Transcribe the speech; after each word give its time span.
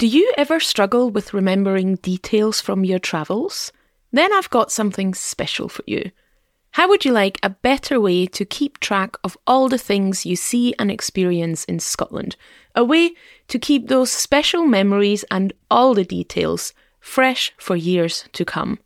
Do 0.00 0.06
you 0.06 0.32
ever 0.38 0.60
struggle 0.60 1.10
with 1.10 1.34
remembering 1.34 1.96
details 1.96 2.58
from 2.58 2.86
your 2.86 2.98
travels? 2.98 3.70
Then 4.10 4.32
I've 4.32 4.48
got 4.48 4.72
something 4.72 5.12
special 5.12 5.68
for 5.68 5.82
you. 5.86 6.10
How 6.70 6.88
would 6.88 7.04
you 7.04 7.12
like 7.12 7.38
a 7.42 7.50
better 7.50 8.00
way 8.00 8.24
to 8.28 8.46
keep 8.46 8.80
track 8.80 9.16
of 9.22 9.36
all 9.46 9.68
the 9.68 9.76
things 9.76 10.24
you 10.24 10.36
see 10.36 10.74
and 10.78 10.90
experience 10.90 11.66
in 11.66 11.80
Scotland? 11.80 12.36
A 12.74 12.82
way 12.82 13.12
to 13.48 13.58
keep 13.58 13.88
those 13.88 14.10
special 14.10 14.64
memories 14.64 15.22
and 15.30 15.52
all 15.70 15.92
the 15.92 16.02
details 16.02 16.72
fresh 16.98 17.52
for 17.58 17.76
years 17.76 18.24
to 18.32 18.46
come. 18.46 18.78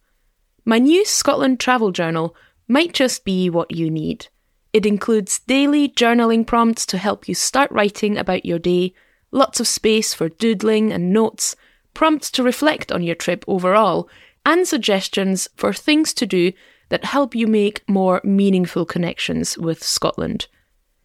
My 0.64 0.80
new 0.80 1.04
Scotland 1.04 1.60
travel 1.60 1.92
journal 1.92 2.34
might 2.66 2.92
just 2.92 3.24
be 3.24 3.48
what 3.48 3.70
you 3.70 3.88
need. 3.88 4.26
It 4.72 4.84
includes 4.84 5.38
daily 5.38 5.88
journaling 5.88 6.44
prompts 6.44 6.84
to 6.86 6.98
help 6.98 7.28
you 7.28 7.36
start 7.36 7.70
writing 7.70 8.18
about 8.18 8.44
your 8.44 8.58
day, 8.58 8.94
lots 9.35 9.61
of 9.61 9.69
space 9.69 10.14
for 10.14 10.29
doodling 10.29 10.93
and 10.93 11.12
notes, 11.12 11.56
prompts 11.92 12.30
to 12.30 12.42
reflect 12.42 12.91
on 12.91 13.02
your 13.02 13.15
trip 13.15 13.45
overall, 13.47 14.09
and 14.47 14.66
suggestions 14.66 15.48
for 15.56 15.73
things 15.73 16.15
to 16.15 16.27
do 16.27 16.52
that 16.88 17.05
help 17.05 17.34
you 17.34 17.47
make 17.47 17.87
more 17.89 18.20
meaningful 18.25 18.87
connections 18.87 19.59
with 19.59 19.83
Scotland. 19.83 20.47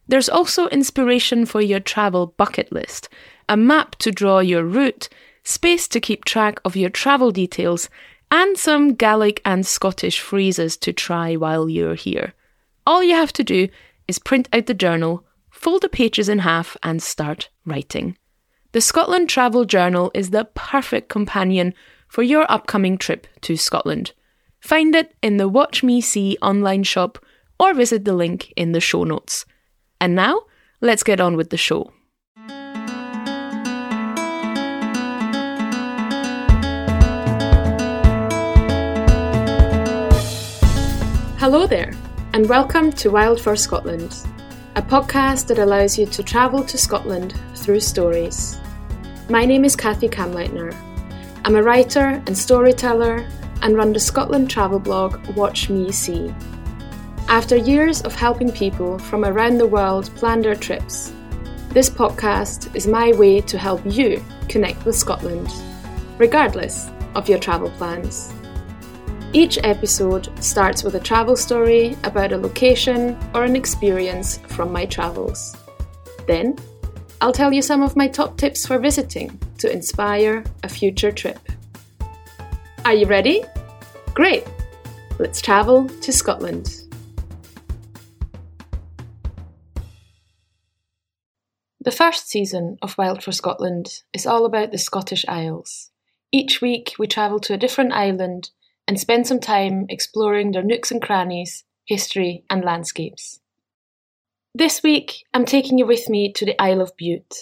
There's 0.06 0.28
also 0.28 0.68
inspiration 0.68 1.46
for 1.46 1.60
your 1.60 1.80
travel 1.80 2.34
bucket 2.36 2.70
list, 2.72 3.08
a 3.48 3.56
map 3.56 3.96
to 3.96 4.10
draw 4.10 4.40
your 4.40 4.64
route, 4.64 5.08
space 5.42 5.88
to 5.88 6.00
keep 6.00 6.24
track 6.24 6.60
of 6.64 6.76
your 6.76 6.90
travel 6.90 7.30
details, 7.30 7.88
and 8.30 8.56
some 8.56 8.94
Gaelic 8.94 9.40
and 9.44 9.66
Scottish 9.66 10.20
phrases 10.20 10.76
to 10.78 10.92
try 10.92 11.34
while 11.34 11.68
you're 11.68 11.94
here. 11.94 12.32
All 12.86 13.02
you 13.02 13.14
have 13.14 13.32
to 13.34 13.44
do 13.44 13.68
is 14.06 14.18
print 14.18 14.48
out 14.52 14.66
the 14.66 14.74
journal, 14.74 15.24
fold 15.50 15.82
the 15.82 15.88
pages 15.88 16.28
in 16.28 16.40
half, 16.40 16.76
and 16.82 17.02
start 17.02 17.48
writing. 17.64 18.16
The 18.72 18.80
Scotland 18.80 19.28
Travel 19.28 19.64
Journal 19.64 20.12
is 20.14 20.30
the 20.30 20.44
perfect 20.54 21.08
companion 21.08 21.74
for 22.06 22.22
your 22.22 22.46
upcoming 22.48 22.98
trip 22.98 23.26
to 23.40 23.56
Scotland. 23.56 24.12
Find 24.60 24.94
it 24.94 25.12
in 25.20 25.38
the 25.38 25.48
Watch 25.48 25.82
Me 25.82 26.00
See 26.00 26.38
online 26.40 26.84
shop 26.84 27.18
or 27.58 27.74
visit 27.74 28.04
the 28.04 28.12
link 28.12 28.52
in 28.56 28.70
the 28.70 28.78
show 28.78 29.02
notes. 29.02 29.44
And 30.00 30.14
now, 30.14 30.42
let's 30.80 31.02
get 31.02 31.20
on 31.20 31.36
with 31.36 31.50
the 31.50 31.56
show. 31.56 31.92
Hello 41.40 41.66
there, 41.66 41.92
and 42.34 42.48
welcome 42.48 42.92
to 42.92 43.10
Wild 43.10 43.40
for 43.40 43.56
Scotland, 43.56 44.16
a 44.76 44.82
podcast 44.82 45.48
that 45.48 45.58
allows 45.58 45.98
you 45.98 46.06
to 46.06 46.22
travel 46.22 46.62
to 46.62 46.78
Scotland 46.78 47.34
through 47.56 47.80
stories. 47.80 48.60
My 49.28 49.44
name 49.44 49.64
is 49.64 49.74
Kathy 49.74 50.08
Kamleitner. 50.08 50.72
I'm 51.44 51.56
a 51.56 51.62
writer 51.62 52.22
and 52.26 52.38
storyteller 52.38 53.28
and 53.62 53.74
run 53.74 53.92
the 53.92 53.98
Scotland 53.98 54.48
travel 54.48 54.78
blog 54.78 55.26
Watch 55.36 55.68
Me 55.70 55.90
See. 55.90 56.32
After 57.26 57.56
years 57.56 58.02
of 58.02 58.14
helping 58.14 58.52
people 58.52 58.96
from 59.00 59.24
around 59.24 59.58
the 59.58 59.66
world 59.66 60.08
plan 60.14 60.40
their 60.40 60.54
trips, 60.54 61.12
this 61.70 61.90
podcast 61.90 62.72
is 62.76 62.86
my 62.86 63.10
way 63.14 63.40
to 63.40 63.58
help 63.58 63.80
you 63.84 64.24
connect 64.48 64.84
with 64.84 64.94
Scotland, 64.94 65.52
regardless 66.16 66.90
of 67.16 67.28
your 67.28 67.40
travel 67.40 67.70
plans. 67.70 68.32
Each 69.32 69.58
episode 69.62 70.28
starts 70.42 70.82
with 70.82 70.96
a 70.96 71.00
travel 71.00 71.36
story 71.36 71.96
about 72.02 72.32
a 72.32 72.36
location 72.36 73.16
or 73.32 73.44
an 73.44 73.54
experience 73.54 74.38
from 74.48 74.72
my 74.72 74.86
travels. 74.86 75.56
Then, 76.26 76.56
I'll 77.20 77.32
tell 77.32 77.52
you 77.52 77.62
some 77.62 77.80
of 77.80 77.94
my 77.94 78.08
top 78.08 78.38
tips 78.38 78.66
for 78.66 78.80
visiting 78.80 79.38
to 79.58 79.70
inspire 79.70 80.42
a 80.64 80.68
future 80.68 81.12
trip. 81.12 81.38
Are 82.84 82.94
you 82.94 83.06
ready? 83.06 83.44
Great! 84.14 84.44
Let's 85.20 85.40
travel 85.40 85.88
to 85.88 86.12
Scotland. 86.12 86.80
The 91.80 91.92
first 91.92 92.28
season 92.28 92.78
of 92.82 92.98
Wild 92.98 93.22
for 93.22 93.30
Scotland 93.30 94.02
is 94.12 94.26
all 94.26 94.44
about 94.44 94.72
the 94.72 94.78
Scottish 94.78 95.24
Isles. 95.28 95.90
Each 96.32 96.60
week 96.60 96.94
we 96.98 97.06
travel 97.06 97.38
to 97.40 97.54
a 97.54 97.58
different 97.58 97.92
island 97.92 98.50
and 98.90 98.98
spend 98.98 99.24
some 99.24 99.38
time 99.38 99.86
exploring 99.88 100.50
their 100.50 100.64
nooks 100.64 100.90
and 100.90 101.00
crannies, 101.00 101.62
history, 101.84 102.42
and 102.50 102.64
landscapes. 102.64 103.38
This 104.52 104.82
week 104.82 105.24
I'm 105.32 105.44
taking 105.44 105.78
you 105.78 105.86
with 105.86 106.08
me 106.08 106.32
to 106.32 106.44
the 106.44 106.60
Isle 106.60 106.80
of 106.80 106.96
Bute, 106.96 107.36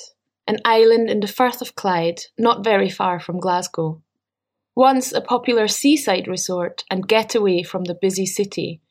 an 0.47 0.59
island 0.62 1.09
in 1.09 1.20
the 1.20 1.26
Firth 1.26 1.62
of 1.62 1.75
Clyde, 1.75 2.20
not 2.36 2.62
very 2.62 2.91
far 2.91 3.19
from 3.19 3.41
Glasgow. 3.41 4.03
Once 4.76 5.10
a 5.10 5.22
popular 5.22 5.69
seaside 5.69 6.28
resort 6.28 6.84
and 6.91 7.09
getaway 7.09 7.62
from 7.62 7.84
the 7.84 7.94
busy 7.94 8.26
city, 8.26 8.82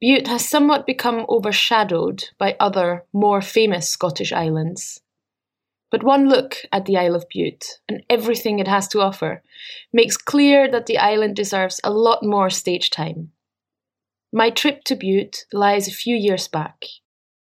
Bute 0.00 0.26
has 0.26 0.48
somewhat 0.48 0.86
become 0.86 1.24
overshadowed 1.28 2.24
by 2.38 2.56
other, 2.58 3.04
more 3.12 3.40
famous 3.40 3.88
Scottish 3.88 4.32
islands. 4.32 5.00
But 5.90 6.04
one 6.04 6.28
look 6.28 6.56
at 6.72 6.86
the 6.86 6.96
Isle 6.96 7.16
of 7.16 7.28
Bute 7.28 7.80
and 7.88 8.04
everything 8.08 8.58
it 8.58 8.68
has 8.68 8.86
to 8.88 9.00
offer 9.00 9.42
makes 9.92 10.16
clear 10.16 10.70
that 10.70 10.86
the 10.86 10.98
island 10.98 11.34
deserves 11.34 11.80
a 11.82 11.90
lot 11.90 12.22
more 12.22 12.48
stage 12.48 12.90
time. 12.90 13.32
My 14.32 14.50
trip 14.50 14.84
to 14.84 14.94
Bute 14.94 15.46
lies 15.52 15.88
a 15.88 15.92
few 15.92 16.16
years 16.16 16.46
back. 16.46 16.84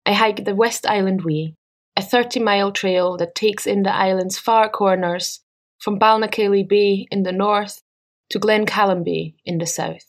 I 0.06 0.14
hiked 0.14 0.46
the 0.46 0.54
West 0.54 0.86
Island 0.86 1.22
Way, 1.22 1.54
a 1.96 2.02
30 2.02 2.40
mile 2.40 2.72
trail 2.72 3.18
that 3.18 3.34
takes 3.34 3.66
in 3.66 3.82
the 3.82 3.94
island's 3.94 4.38
far 4.38 4.70
corners 4.70 5.40
from 5.78 5.98
Balnakailly 5.98 6.66
Bay 6.66 7.06
in 7.10 7.22
the 7.24 7.32
north 7.32 7.82
to 8.30 8.40
Glencallan 8.40 9.04
Bay 9.04 9.34
in 9.44 9.58
the 9.58 9.66
south. 9.66 10.06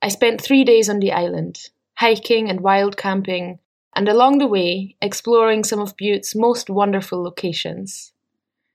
I 0.00 0.08
spent 0.08 0.40
three 0.40 0.64
days 0.64 0.88
on 0.88 1.00
the 1.00 1.12
island, 1.12 1.58
hiking 1.96 2.48
and 2.48 2.60
wild 2.60 2.96
camping, 2.96 3.58
and 3.98 4.08
along 4.08 4.38
the 4.38 4.46
way 4.46 4.94
exploring 5.02 5.64
some 5.64 5.80
of 5.80 5.96
Bute's 5.96 6.36
most 6.36 6.70
wonderful 6.70 7.20
locations. 7.20 8.12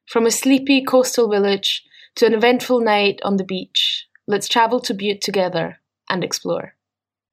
From 0.05 0.25
a 0.25 0.31
sleepy 0.31 0.83
coastal 0.83 1.29
village 1.29 1.85
to 2.15 2.25
an 2.25 2.33
eventful 2.33 2.81
night 2.81 3.21
on 3.23 3.37
the 3.37 3.45
beach, 3.45 4.05
let's 4.27 4.49
travel 4.49 4.81
to 4.81 4.93
Bute 4.93 5.21
together 5.21 5.79
and 6.09 6.25
explore. 6.25 6.75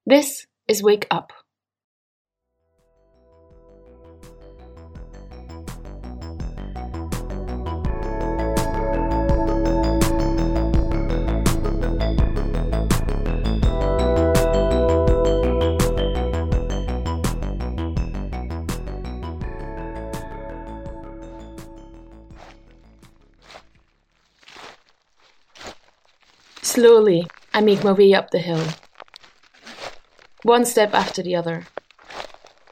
This 0.07 0.47
is 0.69 0.85
Wake 0.85 1.09
Up. 1.11 1.33
Slowly, 26.81 27.27
I 27.53 27.61
make 27.61 27.85
my 27.85 27.93
way 27.93 28.15
up 28.15 28.31
the 28.31 28.39
hill. 28.39 28.67
One 30.45 30.65
step 30.65 30.95
after 30.95 31.23
the 31.23 31.37
other, 31.37 31.67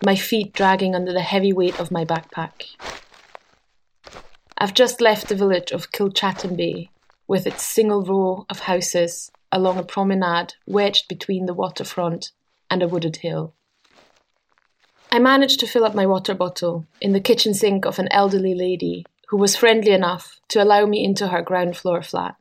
my 0.02 0.16
feet 0.16 0.54
dragging 0.54 0.94
under 0.94 1.12
the 1.12 1.20
heavy 1.20 1.52
weight 1.52 1.78
of 1.78 1.90
my 1.90 2.06
backpack. 2.06 2.68
I've 4.56 4.72
just 4.72 5.02
left 5.02 5.28
the 5.28 5.34
village 5.34 5.72
of 5.72 5.92
Kilchattan 5.92 6.88
with 7.26 7.46
its 7.46 7.62
single 7.62 8.02
row 8.02 8.46
of 8.48 8.60
houses 8.60 9.30
along 9.52 9.76
a 9.76 9.82
promenade 9.82 10.54
wedged 10.64 11.06
between 11.06 11.44
the 11.44 11.52
waterfront 11.52 12.30
and 12.70 12.82
a 12.82 12.88
wooded 12.88 13.16
hill. 13.16 13.52
I 15.12 15.18
managed 15.18 15.60
to 15.60 15.66
fill 15.66 15.84
up 15.84 15.94
my 15.94 16.06
water 16.06 16.32
bottle 16.32 16.86
in 17.02 17.12
the 17.12 17.20
kitchen 17.20 17.52
sink 17.52 17.84
of 17.84 17.98
an 17.98 18.08
elderly 18.10 18.54
lady 18.54 19.04
who 19.28 19.36
was 19.36 19.54
friendly 19.54 19.90
enough 19.90 20.40
to 20.48 20.62
allow 20.62 20.86
me 20.86 21.04
into 21.04 21.28
her 21.28 21.42
ground 21.42 21.76
floor 21.76 22.02
flat 22.02 22.36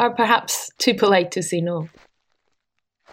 are 0.00 0.14
perhaps 0.14 0.70
too 0.78 0.94
polite 0.94 1.30
to 1.30 1.42
say 1.42 1.60
no. 1.60 1.90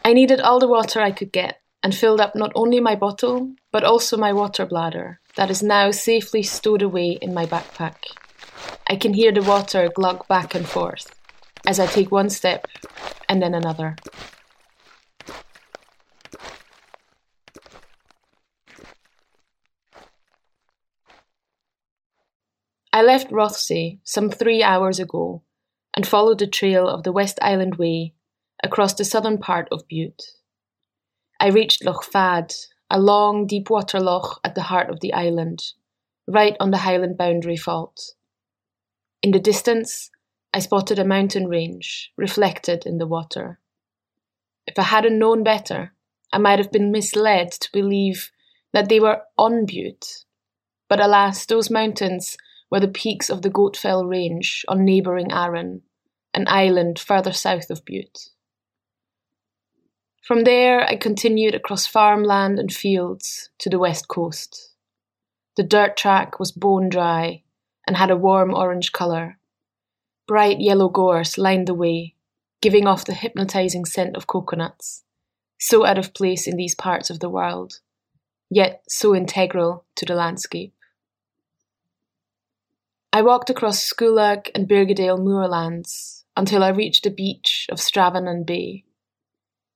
I 0.05 0.13
needed 0.13 0.39
all 0.39 0.57
the 0.57 0.69
water 0.69 1.01
I 1.01 1.11
could 1.11 1.33
get 1.33 1.59
and 1.83 1.93
filled 1.93 2.21
up 2.21 2.33
not 2.33 2.53
only 2.55 2.79
my 2.79 2.95
bottle, 2.95 3.51
but 3.73 3.83
also 3.83 4.15
my 4.15 4.31
water 4.31 4.65
bladder 4.65 5.19
that 5.35 5.51
is 5.51 5.61
now 5.61 5.91
safely 5.91 6.43
stowed 6.43 6.81
away 6.81 7.19
in 7.21 7.33
my 7.33 7.45
backpack. 7.45 7.97
I 8.89 8.95
can 8.95 9.13
hear 9.13 9.33
the 9.33 9.41
water 9.41 9.89
glug 9.93 10.25
back 10.29 10.55
and 10.55 10.65
forth 10.65 11.13
as 11.67 11.77
I 11.77 11.87
take 11.87 12.09
one 12.09 12.29
step 12.29 12.69
and 13.27 13.41
then 13.41 13.53
another. 13.53 13.97
I 22.93 23.01
left 23.01 23.29
Rothesay 23.29 23.99
some 24.05 24.29
three 24.29 24.63
hours 24.63 25.01
ago 25.01 25.43
and 25.97 26.05
followed 26.05 26.37
the 26.37 26.45
trail 26.45 26.87
of 26.87 27.01
the 27.01 27.11
West 27.11 27.39
Island 27.41 27.77
Way 27.77 28.13
across 28.63 28.93
the 28.93 29.03
southern 29.03 29.39
part 29.39 29.67
of 29.71 29.87
Bute. 29.87 30.21
I 31.39 31.47
reached 31.47 31.83
Loch 31.83 32.03
Fad, 32.03 32.53
a 32.91 32.99
long, 32.99 33.47
deep 33.47 33.71
water 33.71 33.99
loch 33.99 34.39
at 34.43 34.53
the 34.53 34.61
heart 34.61 34.91
of 34.91 34.99
the 34.99 35.11
island, 35.11 35.73
right 36.27 36.55
on 36.59 36.69
the 36.69 36.77
Highland 36.77 37.17
boundary 37.17 37.57
fault. 37.57 38.13
In 39.23 39.31
the 39.31 39.39
distance, 39.39 40.11
I 40.53 40.59
spotted 40.59 40.99
a 40.99 41.03
mountain 41.03 41.47
range 41.47 42.11
reflected 42.15 42.85
in 42.85 42.99
the 42.99 43.07
water. 43.07 43.59
If 44.67 44.77
I 44.77 44.83
hadn't 44.83 45.17
known 45.17 45.43
better, 45.43 45.93
I 46.31 46.37
might 46.37 46.59
have 46.59 46.71
been 46.71 46.91
misled 46.91 47.53
to 47.53 47.71
believe 47.73 48.29
that 48.71 48.87
they 48.87 48.99
were 48.99 49.23
on 49.35 49.65
Bute. 49.65 50.25
But 50.89 50.99
alas, 50.99 51.47
those 51.47 51.71
mountains 51.71 52.37
were 52.69 52.79
the 52.79 52.87
peaks 52.87 53.31
of 53.31 53.41
the 53.41 53.49
Goatfell 53.49 54.07
Range 54.07 54.63
on 54.67 54.85
neighbouring 54.85 55.31
Arran, 55.31 55.81
an 56.37 56.47
island 56.47 56.99
further 56.99 57.33
south 57.33 57.71
of 57.71 57.83
Bute. 57.83 58.29
From 60.21 60.43
there, 60.43 60.87
I 60.87 60.95
continued 60.95 61.55
across 61.55 61.87
farmland 61.87 62.59
and 62.59 62.71
fields 62.71 63.49
to 63.57 63.71
the 63.71 63.79
west 63.79 64.07
coast. 64.07 64.75
The 65.55 65.63
dirt 65.63 65.97
track 65.97 66.39
was 66.39 66.51
bone 66.51 66.89
dry 66.89 67.41
and 67.87 67.97
had 67.97 68.11
a 68.11 68.15
warm 68.15 68.53
orange 68.53 68.91
colour. 68.91 69.39
Bright 70.27 70.59
yellow 70.59 70.89
gorse 70.89 71.39
lined 71.39 71.67
the 71.67 71.73
way, 71.73 72.13
giving 72.61 72.85
off 72.85 73.05
the 73.05 73.15
hypnotising 73.15 73.85
scent 73.85 74.15
of 74.15 74.27
coconuts, 74.27 75.03
so 75.57 75.85
out 75.85 75.97
of 75.97 76.13
place 76.13 76.45
in 76.45 76.55
these 76.55 76.75
parts 76.75 77.09
of 77.09 77.19
the 77.19 77.29
world, 77.29 77.79
yet 78.47 78.83
so 78.87 79.15
integral 79.15 79.85
to 79.95 80.05
the 80.05 80.13
landscape. 80.13 80.75
I 83.11 83.23
walked 83.23 83.49
across 83.49 83.91
Schullach 83.91 84.51
and 84.53 84.67
Birgedale 84.67 85.17
moorlands 85.17 86.16
until 86.37 86.63
I 86.63 86.69
reached 86.69 87.03
the 87.03 87.09
beach 87.09 87.65
of 87.71 87.79
Stravannan 87.79 88.45
Bay. 88.45 88.85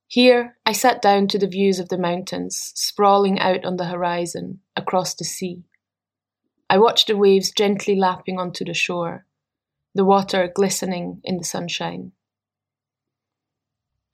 Here 0.06 0.56
I 0.64 0.72
sat 0.72 1.02
down 1.02 1.26
to 1.28 1.38
the 1.38 1.48
views 1.48 1.80
of 1.80 1.88
the 1.88 1.98
mountains 1.98 2.70
sprawling 2.76 3.40
out 3.40 3.64
on 3.64 3.78
the 3.78 3.86
horizon 3.86 4.60
across 4.76 5.12
the 5.12 5.24
sea. 5.24 5.64
I 6.70 6.78
watched 6.78 7.08
the 7.08 7.16
waves 7.16 7.50
gently 7.50 7.96
lapping 7.96 8.38
onto 8.38 8.64
the 8.64 8.74
shore, 8.74 9.26
the 9.92 10.04
water 10.04 10.50
glistening 10.54 11.20
in 11.24 11.38
the 11.38 11.44
sunshine. 11.44 12.12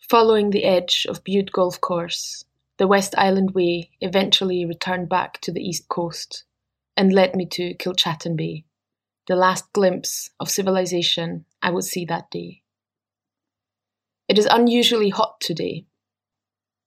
Following 0.08 0.48
the 0.48 0.64
edge 0.64 1.06
of 1.06 1.22
Bute 1.24 1.52
Golf 1.52 1.78
Course, 1.82 2.46
the 2.78 2.88
West 2.88 3.14
Island 3.18 3.50
Way 3.50 3.90
eventually 4.00 4.64
returned 4.64 5.10
back 5.10 5.38
to 5.42 5.52
the 5.52 5.60
east 5.60 5.88
coast 5.88 6.44
and 6.96 7.12
led 7.12 7.36
me 7.36 7.44
to 7.44 7.74
Kilchattan 7.74 8.36
Bay 8.36 8.64
the 9.28 9.36
last 9.36 9.70
glimpse 9.74 10.30
of 10.40 10.50
civilization 10.50 11.44
I 11.62 11.70
would 11.70 11.84
see 11.84 12.06
that 12.06 12.30
day. 12.30 12.62
It 14.26 14.38
is 14.38 14.48
unusually 14.50 15.10
hot 15.10 15.40
today. 15.40 15.84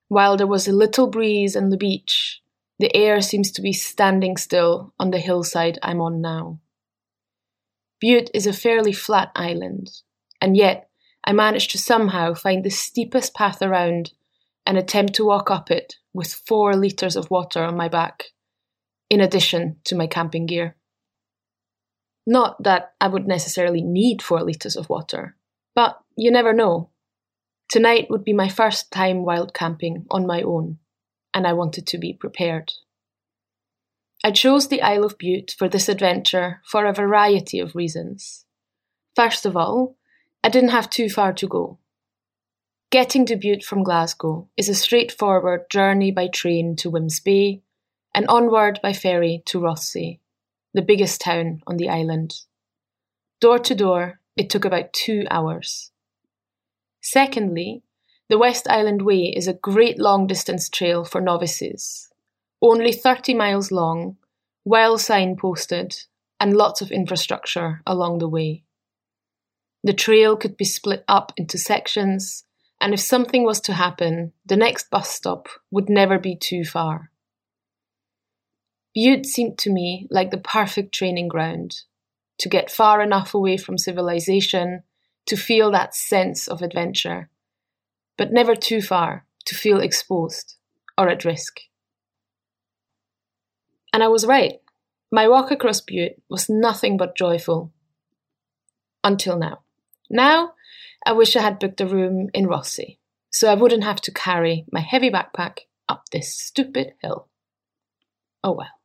While 0.07 0.37
there 0.37 0.47
was 0.47 0.67
a 0.67 0.73
little 0.73 1.07
breeze 1.07 1.55
on 1.55 1.69
the 1.69 1.77
beach, 1.77 2.41
the 2.79 2.93
air 2.95 3.21
seems 3.21 3.51
to 3.51 3.61
be 3.61 3.71
standing 3.71 4.37
still 4.37 4.93
on 4.99 5.11
the 5.11 5.19
hillside 5.19 5.77
I'm 5.83 6.01
on 6.01 6.19
now. 6.19 6.59
Bute 7.99 8.31
is 8.33 8.47
a 8.47 8.53
fairly 8.53 8.91
flat 8.91 9.31
island, 9.35 9.91
and 10.41 10.57
yet 10.57 10.89
I 11.23 11.33
managed 11.33 11.69
to 11.71 11.77
somehow 11.77 12.33
find 12.33 12.63
the 12.63 12.71
steepest 12.71 13.35
path 13.35 13.61
around 13.61 14.13
and 14.65 14.77
attempt 14.77 15.13
to 15.15 15.25
walk 15.25 15.51
up 15.51 15.69
it 15.69 15.97
with 16.11 16.33
four 16.33 16.75
litres 16.75 17.15
of 17.15 17.29
water 17.29 17.63
on 17.63 17.77
my 17.77 17.87
back, 17.87 18.31
in 19.11 19.21
addition 19.21 19.77
to 19.83 19.95
my 19.95 20.07
camping 20.07 20.47
gear. 20.47 20.75
Not 22.25 22.61
that 22.63 22.93
I 23.01 23.07
would 23.07 23.27
necessarily 23.27 23.81
need 23.81 24.21
four 24.21 24.43
litres 24.43 24.75
of 24.75 24.89
water, 24.89 25.35
but 25.73 25.99
you 26.15 26.31
never 26.31 26.53
know. 26.53 26.89
Tonight 27.69 28.07
would 28.09 28.23
be 28.23 28.33
my 28.33 28.49
first 28.49 28.91
time 28.91 29.23
wild 29.23 29.53
camping 29.53 30.05
on 30.11 30.27
my 30.27 30.41
own, 30.41 30.77
and 31.33 31.47
I 31.47 31.53
wanted 31.53 31.87
to 31.87 31.97
be 31.97 32.13
prepared. 32.13 32.73
I 34.23 34.31
chose 34.31 34.67
the 34.67 34.83
Isle 34.83 35.05
of 35.05 35.17
Bute 35.17 35.55
for 35.57 35.67
this 35.67 35.89
adventure 35.89 36.61
for 36.63 36.85
a 36.85 36.93
variety 36.93 37.59
of 37.59 37.75
reasons. 37.75 38.45
First 39.15 39.45
of 39.45 39.57
all, 39.57 39.95
I 40.43 40.49
didn't 40.49 40.69
have 40.69 40.89
too 40.89 41.09
far 41.09 41.33
to 41.33 41.47
go. 41.47 41.79
Getting 42.91 43.25
to 43.27 43.35
Bute 43.35 43.63
from 43.63 43.83
Glasgow 43.83 44.47
is 44.57 44.69
a 44.69 44.75
straightforward 44.75 45.69
journey 45.71 46.11
by 46.11 46.27
train 46.27 46.75
to 46.77 46.91
Wemyss 46.91 47.19
Bay 47.19 47.61
and 48.13 48.27
onward 48.27 48.79
by 48.83 48.93
ferry 48.93 49.41
to 49.45 49.59
Rothesay 49.59 50.19
the 50.73 50.81
biggest 50.81 51.21
town 51.21 51.61
on 51.67 51.77
the 51.77 51.89
island. 51.89 52.33
Door 53.39 53.59
to 53.59 53.75
door, 53.75 54.19
it 54.37 54.49
took 54.49 54.65
about 54.65 54.93
two 54.93 55.25
hours. 55.29 55.91
Secondly, 57.01 57.83
the 58.29 58.37
West 58.37 58.67
Island 58.69 59.01
Way 59.01 59.33
is 59.35 59.47
a 59.47 59.53
great 59.53 59.99
long 59.99 60.27
distance 60.27 60.69
trail 60.69 61.03
for 61.03 61.19
novices, 61.19 62.09
only 62.61 62.93
30 62.93 63.33
miles 63.33 63.71
long, 63.71 64.17
well 64.63 64.97
signposted, 64.97 66.05
and 66.39 66.55
lots 66.55 66.81
of 66.81 66.91
infrastructure 66.91 67.81
along 67.85 68.19
the 68.19 68.29
way. 68.29 68.63
The 69.83 69.93
trail 69.93 70.37
could 70.37 70.57
be 70.57 70.65
split 70.65 71.03
up 71.07 71.33
into 71.35 71.57
sections, 71.57 72.45
and 72.79 72.93
if 72.93 72.99
something 72.99 73.43
was 73.43 73.59
to 73.61 73.73
happen, 73.73 74.31
the 74.45 74.55
next 74.55 74.89
bus 74.89 75.09
stop 75.09 75.49
would 75.71 75.89
never 75.89 76.19
be 76.19 76.35
too 76.35 76.63
far. 76.63 77.11
Bute 78.93 79.25
seemed 79.25 79.57
to 79.59 79.71
me 79.71 80.07
like 80.11 80.31
the 80.31 80.37
perfect 80.37 80.93
training 80.93 81.27
ground 81.29 81.83
to 82.39 82.49
get 82.49 82.71
far 82.71 83.01
enough 83.01 83.33
away 83.33 83.55
from 83.55 83.77
civilization 83.77 84.83
to 85.27 85.37
feel 85.37 85.71
that 85.71 85.95
sense 85.95 86.47
of 86.47 86.61
adventure, 86.61 87.29
but 88.17 88.33
never 88.33 88.55
too 88.55 88.81
far 88.81 89.25
to 89.45 89.55
feel 89.55 89.79
exposed 89.79 90.55
or 90.97 91.07
at 91.07 91.23
risk. 91.23 91.61
And 93.93 94.03
I 94.03 94.07
was 94.07 94.25
right. 94.25 94.59
My 95.11 95.27
walk 95.27 95.51
across 95.51 95.81
Bute 95.81 96.21
was 96.29 96.49
nothing 96.49 96.97
but 96.97 97.15
joyful. 97.15 97.71
Until 99.03 99.37
now. 99.37 99.61
Now, 100.09 100.53
I 101.05 101.13
wish 101.13 101.35
I 101.35 101.41
had 101.41 101.59
booked 101.59 101.81
a 101.81 101.85
room 101.85 102.29
in 102.33 102.47
Rothesay, 102.47 102.97
so 103.29 103.49
I 103.49 103.55
wouldn't 103.55 103.83
have 103.83 104.01
to 104.01 104.11
carry 104.11 104.65
my 104.71 104.81
heavy 104.81 105.09
backpack 105.09 105.59
up 105.87 106.09
this 106.11 106.35
stupid 106.35 106.93
hill. 107.01 107.27
Oh 108.43 108.51
well. 108.51 108.80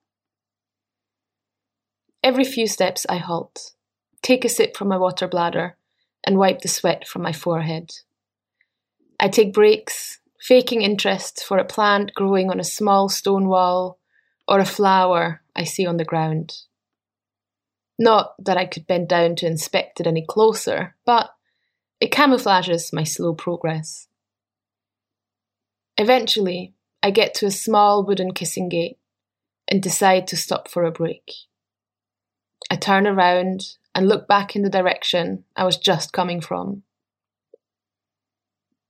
Every 2.27 2.43
few 2.43 2.67
steps 2.67 3.07
I 3.09 3.19
halt, 3.19 3.71
take 4.21 4.45
a 4.45 4.49
sip 4.49 4.77
from 4.77 4.89
my 4.89 4.97
water 4.97 5.29
bladder, 5.29 5.77
and 6.27 6.37
wipe 6.37 6.61
the 6.61 6.67
sweat 6.67 7.07
from 7.07 7.23
my 7.23 7.33
forehead. 7.33 7.93
I 9.21 9.29
take 9.29 9.53
breaks, 9.53 10.19
faking 10.41 10.83
interest 10.83 11.45
for 11.45 11.57
a 11.57 11.65
plant 11.65 12.15
growing 12.17 12.51
on 12.51 12.59
a 12.59 12.65
small 12.65 13.09
stone 13.09 13.47
wall 13.47 14.01
or 14.49 14.59
a 14.59 14.65
flower 14.65 15.41
I 15.55 15.63
see 15.63 15.87
on 15.87 15.99
the 15.99 16.05
ground. 16.05 16.53
Not 17.97 18.35
that 18.45 18.57
I 18.57 18.67
could 18.67 18.89
bend 18.89 19.09
down 19.09 19.37
to 19.37 19.47
inspect 19.47 20.01
it 20.01 20.09
any 20.09 20.27
closer, 20.29 20.97
but 21.05 21.31
it 22.01 22.11
camouflages 22.11 22.93
my 22.93 23.05
slow 23.05 23.35
progress. 23.35 24.09
Eventually, 25.97 26.75
I 27.05 27.13
get 27.13 27.35
to 27.35 27.47
a 27.47 27.53
small 27.53 28.05
wooden 28.05 28.35
kissing 28.35 28.69
gate 28.69 28.99
and 29.69 29.81
decide 29.81 30.27
to 30.27 30.37
stop 30.37 30.69
for 30.69 30.83
a 30.83 30.91
break. 30.91 31.31
I 32.71 32.77
turn 32.77 33.07
around 33.07 33.77
and 33.95 34.09
look 34.09 34.29
back 34.29 34.57
in 34.57 34.63
the 34.63 34.71
direction 34.71 35.45
I 35.57 35.65
was 35.65 35.77
just 35.77 36.13
coming 36.13 36.41
from. 36.41 36.83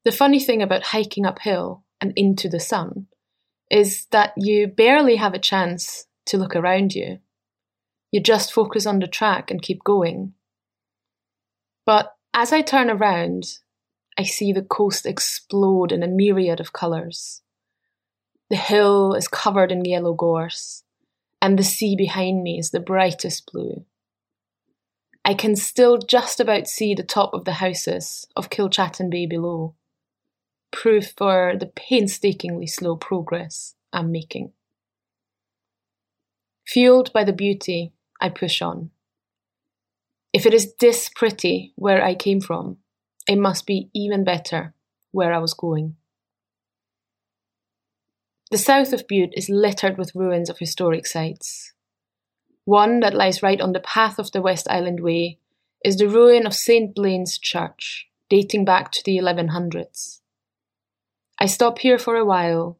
The 0.04 0.12
funny 0.12 0.40
thing 0.40 0.62
about 0.62 0.82
hiking 0.82 1.26
uphill 1.26 1.85
and 2.00 2.12
into 2.16 2.49
the 2.49 2.61
sun 2.61 3.08
is 3.70 4.06
that 4.12 4.32
you 4.37 4.68
barely 4.68 5.16
have 5.16 5.35
a 5.35 5.38
chance 5.38 6.06
to 6.26 6.38
look 6.38 6.54
around 6.54 6.94
you. 6.94 7.18
You 8.12 8.20
just 8.20 8.52
focus 8.52 8.87
on 8.87 9.00
the 9.00 9.06
track 9.06 9.50
and 9.50 9.61
keep 9.61 9.82
going. 9.85 10.35
But 11.85 12.14
as 12.32 12.52
I 12.52 12.62
turn 12.62 12.90
around, 12.90 13.58
I 14.18 14.23
see 14.23 14.52
the 14.52 14.62
coast 14.62 15.06
explode 15.06 15.92
in 15.92 16.02
a 16.02 16.08
myriad 16.08 16.61
of 16.61 16.73
colours. 16.73 17.42
The 18.49 18.56
hill 18.56 19.14
is 19.14 19.28
covered 19.28 19.73
in 19.73 19.85
yellow 19.85 20.14
gorse 20.14 20.85
and 21.46 21.56
the 21.56 21.62
sea 21.62 21.94
behind 21.94 22.42
me 22.42 22.58
is 22.58 22.72
the 22.72 22.80
brightest 22.80 23.52
blue. 23.52 23.84
I 25.24 25.32
can 25.32 25.54
still 25.54 25.96
just 25.96 26.40
about 26.40 26.66
see 26.66 26.92
the 26.92 27.04
top 27.04 27.34
of 27.34 27.44
the 27.44 27.52
houses 27.52 28.26
of 28.34 28.50
Kilchattan 28.50 29.10
Bay 29.10 29.26
below, 29.26 29.76
proof 30.72 31.12
for 31.16 31.54
the 31.56 31.66
painstakingly 31.66 32.66
slow 32.66 32.96
progress 32.96 33.76
I'm 33.92 34.10
making. 34.10 34.54
Fueled 36.66 37.12
by 37.12 37.22
the 37.22 37.32
beauty, 37.32 37.92
I 38.20 38.28
push 38.28 38.60
on. 38.60 38.90
If 40.32 40.46
it 40.46 40.52
is 40.52 40.74
this 40.80 41.08
pretty 41.08 41.74
where 41.76 42.02
I 42.02 42.16
came 42.16 42.40
from, 42.40 42.78
it 43.28 43.38
must 43.38 43.66
be 43.66 43.88
even 43.94 44.24
better 44.24 44.74
where 45.12 45.32
I 45.32 45.38
was 45.38 45.54
going. 45.54 45.94
The 48.56 48.62
south 48.62 48.94
of 48.94 49.06
Bute 49.06 49.34
is 49.36 49.50
littered 49.50 49.98
with 49.98 50.14
ruins 50.14 50.48
of 50.48 50.56
historic 50.56 51.06
sites. 51.06 51.75
One 52.64 53.00
that 53.00 53.12
lies 53.12 53.42
right 53.42 53.60
on 53.60 53.72
the 53.72 53.80
path 53.80 54.18
of 54.18 54.32
the 54.32 54.40
West 54.40 54.66
Island 54.70 55.00
Way 55.00 55.40
is 55.84 55.98
the 55.98 56.08
ruin 56.08 56.46
of 56.46 56.54
St. 56.54 56.94
Blane's 56.94 57.36
Church, 57.36 58.08
dating 58.30 58.64
back 58.64 58.92
to 58.92 59.02
the 59.04 59.18
1100s. 59.18 60.20
I 61.38 61.44
stop 61.44 61.80
here 61.80 61.98
for 61.98 62.16
a 62.16 62.25
while 62.25 62.78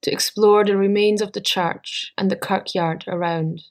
to 0.00 0.10
explore 0.10 0.64
the 0.64 0.76
remains 0.76 1.22
of 1.22 1.34
the 1.34 1.40
church 1.40 2.12
and 2.18 2.28
the 2.28 2.34
kirkyard 2.34 3.04
around. 3.06 3.62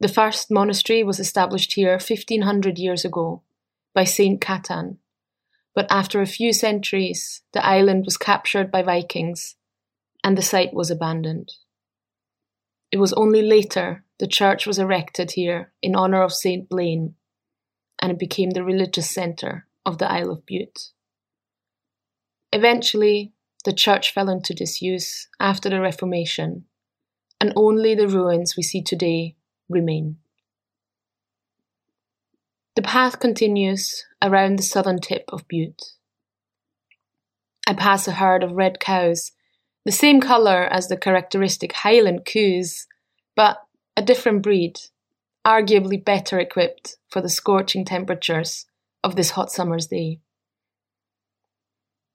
The 0.00 0.08
first 0.08 0.50
monastery 0.50 1.02
was 1.02 1.18
established 1.18 1.72
here 1.72 1.92
1500 1.92 2.76
years 2.76 3.06
ago 3.06 3.40
by 3.94 4.04
Saint 4.04 4.42
Catan, 4.42 4.98
but 5.74 5.86
after 5.90 6.20
a 6.20 6.26
few 6.26 6.52
centuries, 6.52 7.40
the 7.54 7.64
island 7.64 8.04
was 8.04 8.18
captured 8.18 8.70
by 8.70 8.82
Vikings 8.82 9.56
and 10.22 10.36
the 10.36 10.42
site 10.42 10.74
was 10.74 10.90
abandoned. 10.90 11.52
It 12.92 12.98
was 12.98 13.12
only 13.12 13.42
later 13.42 14.04
the 14.18 14.26
church 14.26 14.66
was 14.66 14.78
erected 14.78 15.32
here 15.32 15.72
in 15.82 15.94
honour 15.94 16.22
of 16.22 16.32
Saint 16.32 16.68
Blane, 16.68 17.14
and 18.00 18.12
it 18.12 18.18
became 18.18 18.50
the 18.50 18.64
religious 18.64 19.10
centre 19.10 19.66
of 19.86 19.98
the 19.98 20.10
Isle 20.10 20.30
of 20.30 20.46
Bute. 20.46 20.90
Eventually, 22.52 23.32
the 23.64 23.72
church 23.72 24.12
fell 24.12 24.28
into 24.28 24.54
disuse 24.54 25.28
after 25.38 25.70
the 25.70 25.80
Reformation, 25.80 26.64
and 27.40 27.52
only 27.56 27.94
the 27.94 28.08
ruins 28.08 28.56
we 28.56 28.62
see 28.62 28.82
today 28.82 29.36
remain. 29.68 30.16
The 32.76 32.82
path 32.82 33.20
continues 33.20 34.06
around 34.22 34.58
the 34.58 34.62
southern 34.62 35.00
tip 35.00 35.24
of 35.28 35.46
Bute. 35.46 35.82
I 37.66 37.74
pass 37.74 38.08
a 38.08 38.12
herd 38.12 38.42
of 38.42 38.52
red 38.52 38.80
cows, 38.80 39.32
the 39.84 39.92
same 39.92 40.20
colour 40.20 40.64
as 40.70 40.88
the 40.88 40.96
characteristic 40.96 41.72
Highland 41.72 42.26
coos, 42.26 42.86
but 43.34 43.58
a 43.96 44.02
different 44.02 44.42
breed, 44.42 44.78
arguably 45.46 46.02
better 46.02 46.38
equipped 46.38 46.96
for 47.08 47.20
the 47.20 47.28
scorching 47.28 47.84
temperatures 47.84 48.66
of 49.02 49.16
this 49.16 49.30
hot 49.30 49.50
summer's 49.50 49.86
day. 49.86 50.20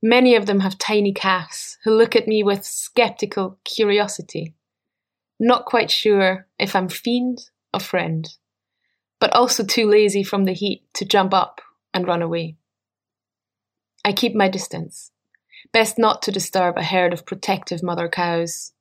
Many 0.02 0.36
of 0.36 0.46
them 0.46 0.60
have 0.60 0.78
tiny 0.78 1.14
calves 1.14 1.80
who 1.84 1.92
look 1.92 2.16
at 2.16 2.28
me 2.28 2.44
with 2.44 2.64
sceptical 2.64 3.58
curiosity, 3.64 4.54
not 5.40 5.66
quite 5.66 5.90
sure 5.90 6.48
if 6.60 6.76
I'm 6.76 6.90
fiend 6.90 7.50
or 7.74 7.80
friend, 7.80 8.30
but 9.20 9.34
also 9.34 9.64
too 9.64 9.90
lazy 9.90 10.24
from 10.24 10.46
the 10.46 10.54
heat 10.54 10.84
to 10.94 11.06
jump 11.06 11.34
up 11.34 11.60
and 11.94 12.08
run 12.08 12.22
away. 12.22 12.58
I 14.04 14.14
keep 14.14 14.36
my 14.36 14.48
distance, 14.48 15.12
best 15.76 16.00
not 16.00 16.22
to 16.22 16.32
disturb 16.32 16.78
a 16.78 16.84
herd 16.84 17.12
of 17.12 17.26
protective 17.26 17.84
mother 17.84 18.08
cows. 18.08 18.72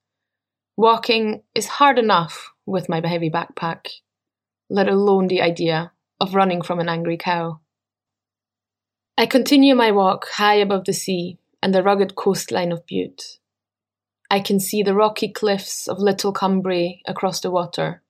Walking 0.77 1.43
is 1.53 1.67
hard 1.67 1.99
enough 1.99 2.53
with 2.67 2.89
my 2.89 3.05
heavy 3.05 3.29
backpack, 3.29 3.89
let 4.71 4.87
alone 4.87 5.27
the 5.27 5.43
idea 5.43 5.91
of 6.21 6.37
running 6.37 6.63
from 6.63 6.79
an 6.79 6.89
angry 6.89 7.17
cow. 7.17 7.59
I 9.19 9.27
continue 9.27 9.75
my 9.75 9.91
walk 9.91 10.29
high 10.35 10.55
above 10.55 10.85
the 10.85 10.93
sea 10.93 11.41
and 11.61 11.75
the 11.75 11.83
rugged 11.83 12.15
coastline 12.15 12.71
of 12.71 12.87
Bute. 12.87 13.41
I 14.31 14.39
can 14.39 14.61
see 14.61 14.85
the 14.85 14.95
rocky 14.95 15.33
cliffs 15.33 15.89
of 15.89 15.99
Little 15.99 16.33
Cumbrae 16.33 17.01
across 17.09 17.41
the 17.41 17.51
water, 17.51 18.05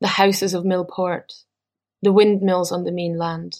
the 0.00 0.16
houses 0.16 0.54
of 0.54 0.64
Millport, 0.64 1.44
the 2.00 2.10
windmills 2.10 2.72
on 2.72 2.84
the 2.84 2.90
mainland. 2.90 3.58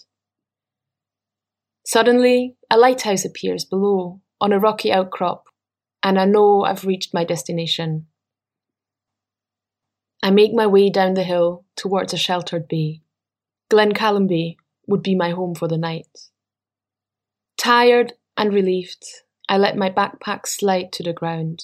Suddenly, 1.84 2.56
a 2.70 2.78
lighthouse 2.78 3.26
appears 3.26 3.66
below 3.66 4.21
on 4.42 4.52
a 4.52 4.58
rocky 4.58 4.92
outcrop, 4.92 5.44
and 6.02 6.18
I 6.18 6.24
know 6.24 6.64
I've 6.64 6.84
reached 6.84 7.14
my 7.14 7.22
destination. 7.22 8.08
I 10.20 10.32
make 10.32 10.52
my 10.52 10.66
way 10.66 10.90
down 10.90 11.14
the 11.14 11.22
hill 11.22 11.64
towards 11.76 12.12
a 12.12 12.18
sheltered 12.18 12.66
bay. 12.66 13.02
Glencallan 13.70 14.26
Bay 14.26 14.56
would 14.88 15.00
be 15.00 15.14
my 15.14 15.30
home 15.30 15.54
for 15.54 15.68
the 15.68 15.78
night. 15.78 16.08
Tired 17.56 18.14
and 18.36 18.52
relieved, 18.52 19.04
I 19.48 19.58
let 19.58 19.76
my 19.76 19.88
backpack 19.88 20.48
slide 20.48 20.92
to 20.94 21.04
the 21.04 21.12
ground. 21.12 21.62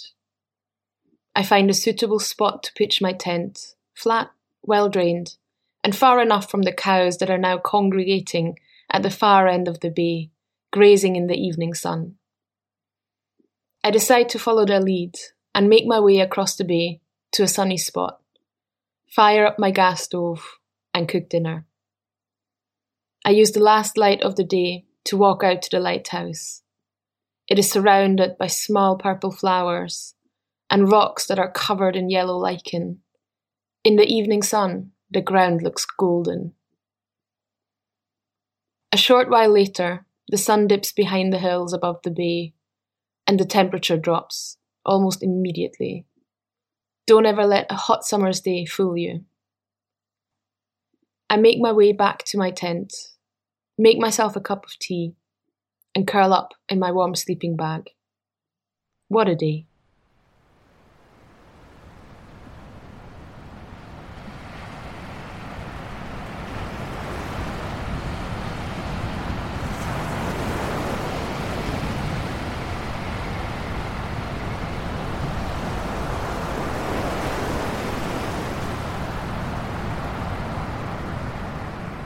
I 1.34 1.42
find 1.42 1.68
a 1.70 1.74
suitable 1.74 2.20
spot 2.20 2.62
to 2.62 2.72
pitch 2.74 3.02
my 3.02 3.12
tent, 3.12 3.74
flat, 3.94 4.30
well 4.62 4.88
drained, 4.88 5.34
and 5.82 5.96
far 5.96 6.22
enough 6.22 6.48
from 6.48 6.62
the 6.62 6.72
cows 6.72 7.18
that 7.18 7.30
are 7.30 7.38
now 7.38 7.58
congregating 7.58 8.56
at 8.88 9.02
the 9.02 9.10
far 9.10 9.48
end 9.48 9.66
of 9.66 9.80
the 9.80 9.90
bay, 9.90 10.30
grazing 10.72 11.16
in 11.16 11.26
the 11.26 11.36
evening 11.36 11.74
sun. 11.74 12.14
I 13.88 13.90
decide 13.90 14.28
to 14.28 14.38
follow 14.38 14.66
their 14.66 14.82
lead 14.82 15.14
and 15.54 15.66
make 15.66 15.86
my 15.86 15.98
way 15.98 16.20
across 16.20 16.56
the 16.56 16.64
bay 16.64 17.00
to 17.32 17.42
a 17.42 17.48
sunny 17.48 17.78
spot, 17.78 18.20
fire 19.08 19.46
up 19.46 19.58
my 19.58 19.70
gas 19.70 20.02
stove, 20.02 20.58
and 20.92 21.08
cook 21.08 21.30
dinner. 21.30 21.64
I 23.24 23.30
use 23.30 23.52
the 23.52 23.62
last 23.62 23.96
light 23.96 24.20
of 24.20 24.36
the 24.36 24.44
day 24.44 24.84
to 25.04 25.16
walk 25.16 25.42
out 25.42 25.62
to 25.62 25.70
the 25.70 25.80
lighthouse. 25.80 26.60
It 27.48 27.58
is 27.58 27.70
surrounded 27.70 28.36
by 28.36 28.48
small 28.48 28.98
purple 28.98 29.30
flowers 29.30 30.14
and 30.68 30.92
rocks 30.92 31.24
that 31.24 31.38
are 31.38 31.50
covered 31.50 31.96
in 31.96 32.10
yellow 32.10 32.36
lichen. 32.36 33.00
In 33.84 33.96
the 33.96 34.04
evening 34.04 34.42
sun, 34.42 34.90
the 35.10 35.22
ground 35.22 35.62
looks 35.62 35.86
golden. 35.86 36.52
A 38.92 38.98
short 38.98 39.30
while 39.30 39.50
later, 39.50 40.04
the 40.28 40.36
sun 40.36 40.66
dips 40.66 40.92
behind 40.92 41.32
the 41.32 41.38
hills 41.38 41.72
above 41.72 42.02
the 42.04 42.10
bay, 42.10 42.52
and 43.28 43.38
the 43.38 43.44
temperature 43.44 43.96
drops 43.96 44.56
almost 44.84 45.22
immediately. 45.22 46.06
Don't 47.06 47.26
ever 47.26 47.46
let 47.46 47.70
a 47.70 47.76
hot 47.76 48.04
summer's 48.04 48.40
day 48.40 48.64
fool 48.64 48.96
you. 48.96 49.24
I 51.30 51.36
make 51.36 51.60
my 51.60 51.70
way 51.70 51.92
back 51.92 52.24
to 52.24 52.38
my 52.38 52.50
tent 52.50 52.92
make 53.78 53.98
myself 53.98 54.34
a 54.34 54.40
cup 54.40 54.66
of 54.66 54.76
tea, 54.80 55.14
and 55.94 56.06
curl 56.06 56.34
up 56.34 56.52
in 56.68 56.80
my 56.80 56.90
warm 56.90 57.14
sleeping 57.14 57.56
bag. 57.56 57.90
What 59.06 59.28
a 59.28 59.36
day! 59.36 59.68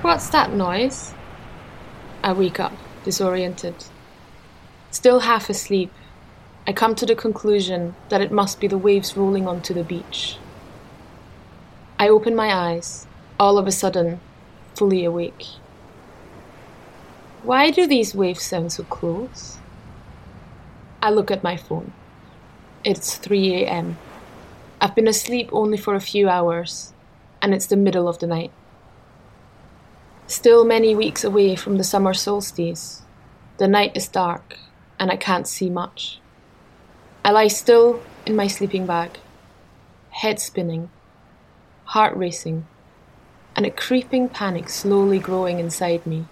What's 0.02 0.21
that 0.32 0.52
noise? 0.52 1.14
I 2.22 2.32
wake 2.32 2.58
up, 2.58 2.72
disoriented. 3.04 3.74
Still 4.90 5.20
half 5.20 5.48
asleep, 5.48 5.92
I 6.66 6.72
come 6.72 6.94
to 6.96 7.06
the 7.06 7.14
conclusion 7.14 7.94
that 8.08 8.20
it 8.20 8.30
must 8.30 8.60
be 8.60 8.66
the 8.66 8.78
waves 8.78 9.16
rolling 9.16 9.48
onto 9.48 9.74
the 9.74 9.82
beach. 9.82 10.36
I 11.98 12.08
open 12.08 12.34
my 12.34 12.52
eyes, 12.52 13.06
all 13.38 13.58
of 13.58 13.66
a 13.66 13.72
sudden, 13.72 14.20
fully 14.74 15.04
awake. 15.04 15.46
Why 17.42 17.70
do 17.70 17.86
these 17.86 18.14
waves 18.14 18.42
sound 18.42 18.72
so 18.72 18.84
close? 18.84 19.58
I 21.02 21.10
look 21.10 21.30
at 21.30 21.42
my 21.42 21.56
phone. 21.56 21.92
It's 22.84 23.16
3 23.16 23.64
a.m. 23.64 23.98
I've 24.80 24.94
been 24.94 25.08
asleep 25.08 25.48
only 25.52 25.76
for 25.76 25.94
a 25.94 26.00
few 26.00 26.28
hours, 26.28 26.92
and 27.40 27.52
it's 27.52 27.66
the 27.66 27.76
middle 27.76 28.08
of 28.08 28.20
the 28.20 28.28
night. 28.28 28.52
Still 30.32 30.64
many 30.64 30.94
weeks 30.94 31.24
away 31.24 31.56
from 31.56 31.76
the 31.76 31.84
summer 31.84 32.14
solstice, 32.14 33.02
the 33.58 33.68
night 33.68 33.94
is 33.94 34.08
dark 34.08 34.56
and 34.98 35.10
I 35.10 35.16
can't 35.16 35.46
see 35.46 35.68
much. 35.68 36.20
I 37.22 37.32
lie 37.32 37.48
still 37.48 38.02
in 38.24 38.34
my 38.34 38.46
sleeping 38.46 38.86
bag, 38.86 39.18
head 40.08 40.40
spinning, 40.40 40.88
heart 41.84 42.16
racing, 42.16 42.66
and 43.54 43.66
a 43.66 43.70
creeping 43.70 44.30
panic 44.30 44.70
slowly 44.70 45.18
growing 45.18 45.60
inside 45.60 46.06
me. 46.06 46.24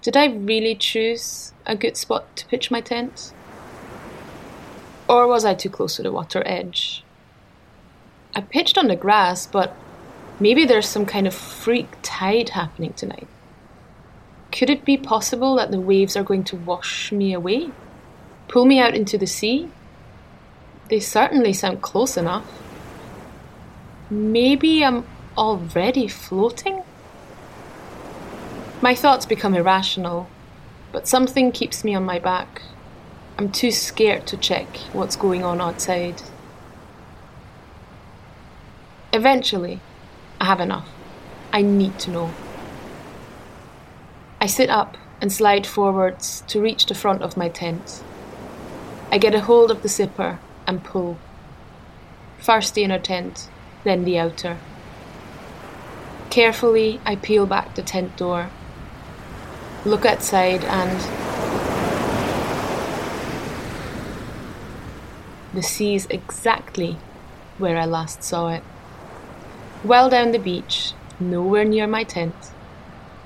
Did 0.00 0.16
I 0.16 0.26
really 0.26 0.76
choose 0.76 1.52
a 1.66 1.74
good 1.74 1.96
spot 1.96 2.36
to 2.36 2.46
pitch 2.46 2.70
my 2.70 2.80
tent? 2.80 3.34
Or 5.08 5.26
was 5.26 5.44
I 5.44 5.54
too 5.54 5.68
close 5.68 5.96
to 5.96 6.02
the 6.04 6.12
water 6.12 6.44
edge? 6.46 7.02
I 8.36 8.40
pitched 8.40 8.78
on 8.78 8.86
the 8.86 8.94
grass, 8.94 9.48
but 9.48 9.74
Maybe 10.40 10.64
there's 10.64 10.88
some 10.88 11.04
kind 11.04 11.26
of 11.26 11.34
freak 11.34 11.88
tide 12.02 12.50
happening 12.50 12.94
tonight. 12.94 13.28
Could 14.50 14.70
it 14.70 14.86
be 14.86 14.96
possible 14.96 15.54
that 15.56 15.70
the 15.70 15.80
waves 15.80 16.16
are 16.16 16.24
going 16.24 16.44
to 16.44 16.56
wash 16.56 17.12
me 17.12 17.34
away? 17.34 17.70
Pull 18.48 18.64
me 18.64 18.80
out 18.80 18.94
into 18.94 19.18
the 19.18 19.26
sea? 19.26 19.70
They 20.88 20.98
certainly 20.98 21.52
sound 21.52 21.82
close 21.82 22.16
enough. 22.16 22.46
Maybe 24.08 24.82
I'm 24.82 25.04
already 25.36 26.08
floating? 26.08 26.82
My 28.80 28.94
thoughts 28.94 29.26
become 29.26 29.54
irrational, 29.54 30.28
but 30.90 31.06
something 31.06 31.52
keeps 31.52 31.84
me 31.84 31.94
on 31.94 32.04
my 32.04 32.18
back. 32.18 32.62
I'm 33.38 33.52
too 33.52 33.70
scared 33.70 34.26
to 34.28 34.38
check 34.38 34.66
what's 34.94 35.16
going 35.16 35.44
on 35.44 35.60
outside. 35.60 36.22
Eventually, 39.12 39.80
I 40.40 40.46
have 40.46 40.60
enough. 40.60 40.88
I 41.52 41.60
need 41.60 41.98
to 42.00 42.10
know. 42.10 42.30
I 44.40 44.46
sit 44.46 44.70
up 44.70 44.96
and 45.20 45.30
slide 45.30 45.66
forwards 45.66 46.42
to 46.46 46.62
reach 46.62 46.86
the 46.86 46.94
front 46.94 47.20
of 47.20 47.36
my 47.36 47.50
tent. 47.50 48.02
I 49.12 49.18
get 49.18 49.34
a 49.34 49.40
hold 49.40 49.70
of 49.70 49.82
the 49.82 49.88
zipper 49.88 50.38
and 50.66 50.82
pull. 50.82 51.18
First 52.38 52.74
the 52.74 52.84
inner 52.84 52.98
tent, 52.98 53.50
then 53.84 54.04
the 54.04 54.18
outer. 54.18 54.56
Carefully, 56.30 57.00
I 57.04 57.16
peel 57.16 57.44
back 57.44 57.74
the 57.74 57.82
tent 57.82 58.16
door, 58.16 58.48
look 59.84 60.06
outside, 60.06 60.64
and 60.64 61.00
the 65.52 65.62
sea 65.62 65.96
is 65.96 66.06
exactly 66.08 66.96
where 67.58 67.76
I 67.76 67.84
last 67.84 68.22
saw 68.22 68.48
it. 68.48 68.62
Well 69.82 70.10
down 70.10 70.32
the 70.32 70.38
beach, 70.38 70.92
nowhere 71.18 71.64
near 71.64 71.86
my 71.86 72.04
tent. 72.04 72.34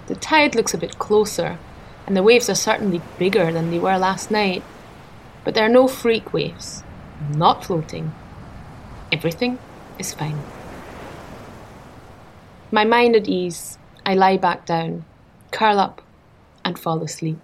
The 0.07 0.15
tide 0.15 0.55
looks 0.55 0.73
a 0.73 0.79
bit 0.79 1.01
closer, 1.01 1.59
and 2.07 2.17
the 2.17 2.23
waves 2.23 2.49
are 2.49 2.55
certainly 2.55 3.01
bigger 3.19 3.51
than 3.51 3.71
they 3.73 3.79
were 3.81 3.99
last 3.99 4.31
night. 4.31 4.63
But 5.43 5.55
there 5.55 5.65
are 5.65 5.69
no 5.69 5.89
freak 5.89 6.33
waves, 6.33 6.85
not 7.35 7.65
floating. 7.65 8.13
Everything 9.11 9.59
is 9.99 10.15
fine. 10.15 10.39
My 12.71 12.85
mind 12.85 13.17
at 13.17 13.29
ease, 13.29 13.79
I 14.07 14.15
lie 14.15 14.37
back 14.37 14.65
down, 14.65 15.05
curl 15.51 15.81
up, 15.81 16.03
and 16.65 16.79
fall 16.79 17.03
asleep. 17.03 17.39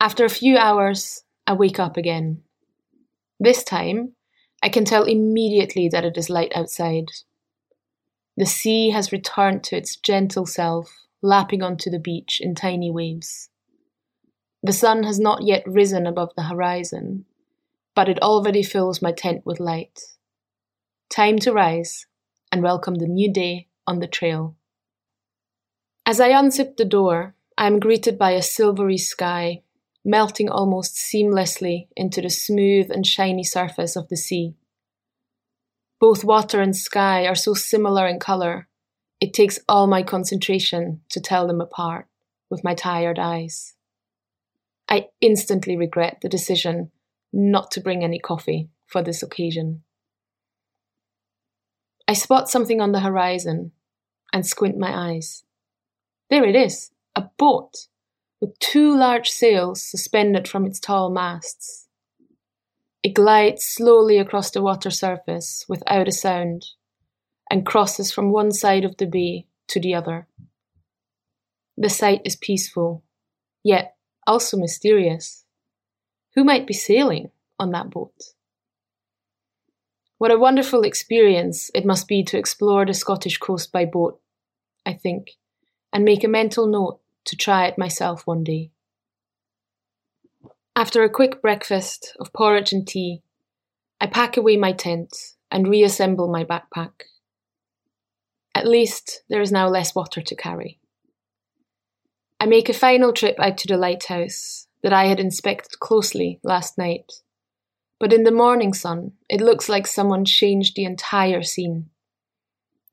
After 0.00 0.24
a 0.24 0.30
few 0.30 0.56
hours, 0.56 1.24
I 1.48 1.54
wake 1.54 1.80
up 1.80 1.96
again. 1.96 2.42
This 3.42 3.64
time, 3.64 4.16
I 4.62 4.68
can 4.68 4.84
tell 4.84 5.04
immediately 5.04 5.88
that 5.88 6.04
it 6.04 6.18
is 6.18 6.28
light 6.28 6.52
outside. 6.54 7.06
The 8.36 8.44
sea 8.44 8.90
has 8.90 9.12
returned 9.12 9.64
to 9.64 9.76
its 9.76 9.96
gentle 9.96 10.44
self, 10.44 10.94
lapping 11.22 11.62
onto 11.62 11.88
the 11.88 11.98
beach 11.98 12.38
in 12.42 12.54
tiny 12.54 12.90
waves. 12.90 13.48
The 14.62 14.74
sun 14.74 15.04
has 15.04 15.18
not 15.18 15.42
yet 15.42 15.62
risen 15.66 16.06
above 16.06 16.34
the 16.36 16.42
horizon, 16.42 17.24
but 17.94 18.10
it 18.10 18.20
already 18.20 18.62
fills 18.62 19.00
my 19.00 19.10
tent 19.10 19.46
with 19.46 19.58
light. 19.58 19.98
Time 21.08 21.38
to 21.38 21.50
rise 21.50 22.06
and 22.52 22.62
welcome 22.62 22.96
the 22.96 23.06
new 23.06 23.32
day 23.32 23.68
on 23.86 24.00
the 24.00 24.06
trail. 24.06 24.54
As 26.04 26.20
I 26.20 26.32
unzip 26.32 26.76
the 26.76 26.84
door, 26.84 27.34
I 27.56 27.66
am 27.66 27.80
greeted 27.80 28.18
by 28.18 28.32
a 28.32 28.42
silvery 28.42 28.98
sky 28.98 29.62
melting 30.04 30.48
almost 30.48 30.96
seamlessly 30.96 31.88
into 31.96 32.20
the 32.20 32.30
smooth 32.30 32.90
and 32.90 33.06
shiny 33.06 33.44
surface 33.44 33.96
of 33.96 34.08
the 34.08 34.16
sea. 34.16 34.54
Both 36.00 36.24
water 36.24 36.60
and 36.60 36.74
sky 36.74 37.26
are 37.26 37.34
so 37.34 37.54
similar 37.54 38.06
in 38.06 38.18
colour, 38.18 38.68
it 39.20 39.34
takes 39.34 39.58
all 39.68 39.86
my 39.86 40.02
concentration 40.02 41.02
to 41.10 41.20
tell 41.20 41.46
them 41.46 41.60
apart 41.60 42.06
with 42.48 42.64
my 42.64 42.74
tired 42.74 43.18
eyes. 43.18 43.74
I 44.88 45.08
instantly 45.20 45.76
regret 45.76 46.18
the 46.22 46.28
decision 46.28 46.90
not 47.32 47.70
to 47.72 47.80
bring 47.80 48.02
any 48.02 48.18
coffee 48.18 48.70
for 48.86 49.02
this 49.02 49.22
occasion. 49.22 49.82
I 52.08 52.14
spot 52.14 52.48
something 52.48 52.80
on 52.80 52.92
the 52.92 53.00
horizon 53.00 53.72
and 54.32 54.44
squint 54.44 54.78
my 54.78 55.12
eyes. 55.12 55.44
There 56.28 56.44
it 56.44 56.56
is, 56.56 56.90
a 57.14 57.28
boat 57.38 57.86
with 58.40 58.58
two 58.58 58.96
large 58.96 59.28
sails 59.28 59.82
suspended 59.82 60.48
from 60.48 60.64
its 60.64 60.80
tall 60.80 61.10
masts. 61.10 61.88
It 63.02 63.14
glides 63.14 63.64
slowly 63.64 64.18
across 64.18 64.50
the 64.50 64.62
water 64.62 64.90
surface 64.90 65.64
without 65.68 66.08
a 66.08 66.12
sound 66.12 66.66
and 67.50 67.66
crosses 67.66 68.12
from 68.12 68.30
one 68.30 68.52
side 68.52 68.84
of 68.84 68.96
the 68.96 69.06
bay 69.06 69.46
to 69.68 69.80
the 69.80 69.94
other. 69.94 70.26
The 71.76 71.90
sight 71.90 72.22
is 72.24 72.36
peaceful, 72.36 73.02
yet 73.62 73.96
also 74.26 74.56
mysterious. 74.56 75.44
Who 76.34 76.44
might 76.44 76.66
be 76.66 76.74
sailing 76.74 77.30
on 77.58 77.72
that 77.72 77.90
boat? 77.90 78.14
What 80.18 80.30
a 80.30 80.38
wonderful 80.38 80.82
experience 80.82 81.70
it 81.74 81.86
must 81.86 82.06
be 82.06 82.22
to 82.24 82.38
explore 82.38 82.84
the 82.84 82.92
Scottish 82.92 83.38
coast 83.38 83.72
by 83.72 83.86
boat, 83.86 84.20
I 84.84 84.92
think, 84.92 85.30
and 85.92 86.04
make 86.04 86.22
a 86.22 86.28
mental 86.28 86.66
note 86.66 87.00
to 87.26 87.36
try 87.36 87.66
it 87.66 87.78
myself 87.78 88.26
one 88.26 88.44
day. 88.44 88.70
After 90.76 91.02
a 91.04 91.10
quick 91.10 91.42
breakfast 91.42 92.16
of 92.18 92.32
porridge 92.32 92.72
and 92.72 92.86
tea, 92.86 93.22
I 94.00 94.06
pack 94.06 94.36
away 94.36 94.56
my 94.56 94.72
tent 94.72 95.14
and 95.50 95.68
reassemble 95.68 96.28
my 96.28 96.44
backpack. 96.44 96.92
At 98.54 98.66
least 98.66 99.22
there 99.28 99.40
is 99.40 99.52
now 99.52 99.68
less 99.68 99.94
water 99.94 100.22
to 100.22 100.34
carry. 100.34 100.78
I 102.38 102.46
make 102.46 102.68
a 102.68 102.74
final 102.74 103.12
trip 103.12 103.38
out 103.38 103.58
to 103.58 103.68
the 103.68 103.76
lighthouse 103.76 104.66
that 104.82 104.92
I 104.94 105.04
had 105.04 105.20
inspected 105.20 105.78
closely 105.80 106.40
last 106.42 106.78
night, 106.78 107.12
but 107.98 108.12
in 108.12 108.24
the 108.24 108.32
morning 108.32 108.72
sun 108.72 109.12
it 109.28 109.42
looks 109.42 109.68
like 109.68 109.86
someone 109.86 110.24
changed 110.24 110.74
the 110.74 110.84
entire 110.84 111.42
scene. 111.42 111.90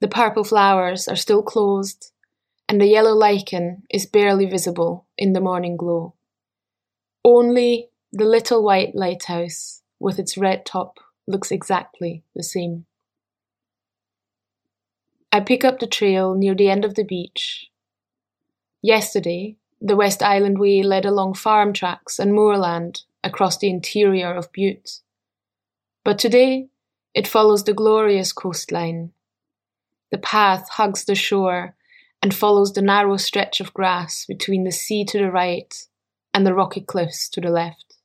The 0.02 0.10
purple 0.10 0.44
flowers 0.44 1.08
are 1.08 1.16
still 1.16 1.42
closed, 1.42 2.12
and 2.70 2.82
the 2.82 2.88
yellow 2.88 3.14
lichen 3.14 3.84
is 3.90 4.06
barely 4.06 4.46
visible 4.46 5.06
in 5.18 5.34
the 5.34 5.42
morning 5.42 5.78
glow. 5.78 6.14
Only 7.24 7.90
the 8.12 8.26
little 8.26 8.64
white 8.64 8.96
lighthouse 8.96 9.82
with 10.00 10.20
its 10.20 10.38
red 10.38 10.66
top 10.66 11.00
looks 11.28 11.52
exactly 11.52 12.24
the 12.36 12.44
same. 12.44 12.86
I 15.32 15.40
pick 15.42 15.64
up 15.64 15.80
the 15.80 15.88
trail 15.88 16.34
near 16.34 16.56
the 16.56 16.70
end 16.70 16.86
of 16.86 16.96
the 16.96 17.04
beach. 17.04 17.70
Yesterday, 18.82 19.58
the 19.82 19.96
West 19.96 20.24
Island 20.24 20.58
Way 20.58 20.84
led 20.84 21.06
along 21.06 21.36
farm 21.36 21.74
tracks 21.74 22.20
and 22.20 22.34
moorland 22.34 23.04
across 23.24 23.58
the 23.58 23.70
interior 23.70 24.34
of 24.34 24.52
Bute. 24.52 25.02
But 26.04 26.18
today, 26.18 26.68
it 27.14 27.28
follows 27.28 27.64
the 27.64 27.74
glorious 27.74 28.32
coastline. 28.32 29.12
The 30.12 30.18
path 30.18 30.70
hugs 30.70 31.04
the 31.04 31.16
shore 31.16 31.76
and 32.22 32.34
follows 32.34 32.74
the 32.74 32.82
narrow 32.82 33.18
stretch 33.18 33.60
of 33.60 33.74
grass 33.74 34.26
between 34.26 34.64
the 34.64 34.72
sea 34.72 35.06
to 35.06 35.18
the 35.18 35.32
right 35.32 35.88
and 36.34 36.46
the 36.46 36.54
rocky 36.54 36.82
cliffs 36.82 37.30
to 37.30 37.42
the 37.42 37.50
left. 37.50 37.96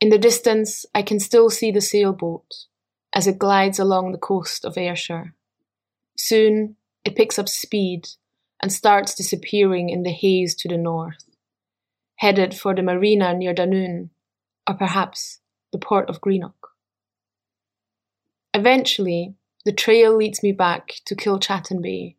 In 0.00 0.10
the 0.10 0.18
distance, 0.18 0.86
I 0.94 1.02
can 1.02 1.18
still 1.18 1.50
see 1.50 1.70
the 1.70 1.80
sailboat 1.80 2.66
as 3.14 3.26
it 3.26 3.38
glides 3.38 3.78
along 3.78 4.12
the 4.12 4.18
coast 4.18 4.64
of 4.64 4.76
Ayrshire. 4.76 5.34
Soon, 6.16 6.76
it 7.04 7.16
picks 7.16 7.38
up 7.38 7.48
speed 7.48 8.08
and 8.62 8.72
starts 8.72 9.14
disappearing 9.14 9.88
in 9.88 10.02
the 10.02 10.12
haze 10.12 10.54
to 10.56 10.68
the 10.68 10.76
north, 10.76 11.24
headed 12.16 12.54
for 12.54 12.74
the 12.74 12.82
marina 12.82 13.34
near 13.34 13.54
Dunoon, 13.54 14.10
or 14.68 14.74
perhaps 14.74 15.40
the 15.72 15.78
port 15.78 16.08
of 16.08 16.20
Greenock. 16.20 16.70
Eventually, 18.54 19.34
the 19.64 19.72
trail 19.72 20.16
leads 20.16 20.42
me 20.42 20.52
back 20.52 20.94
to 21.06 21.14
Kilchattan 21.14 21.82
Bay, 21.82 22.16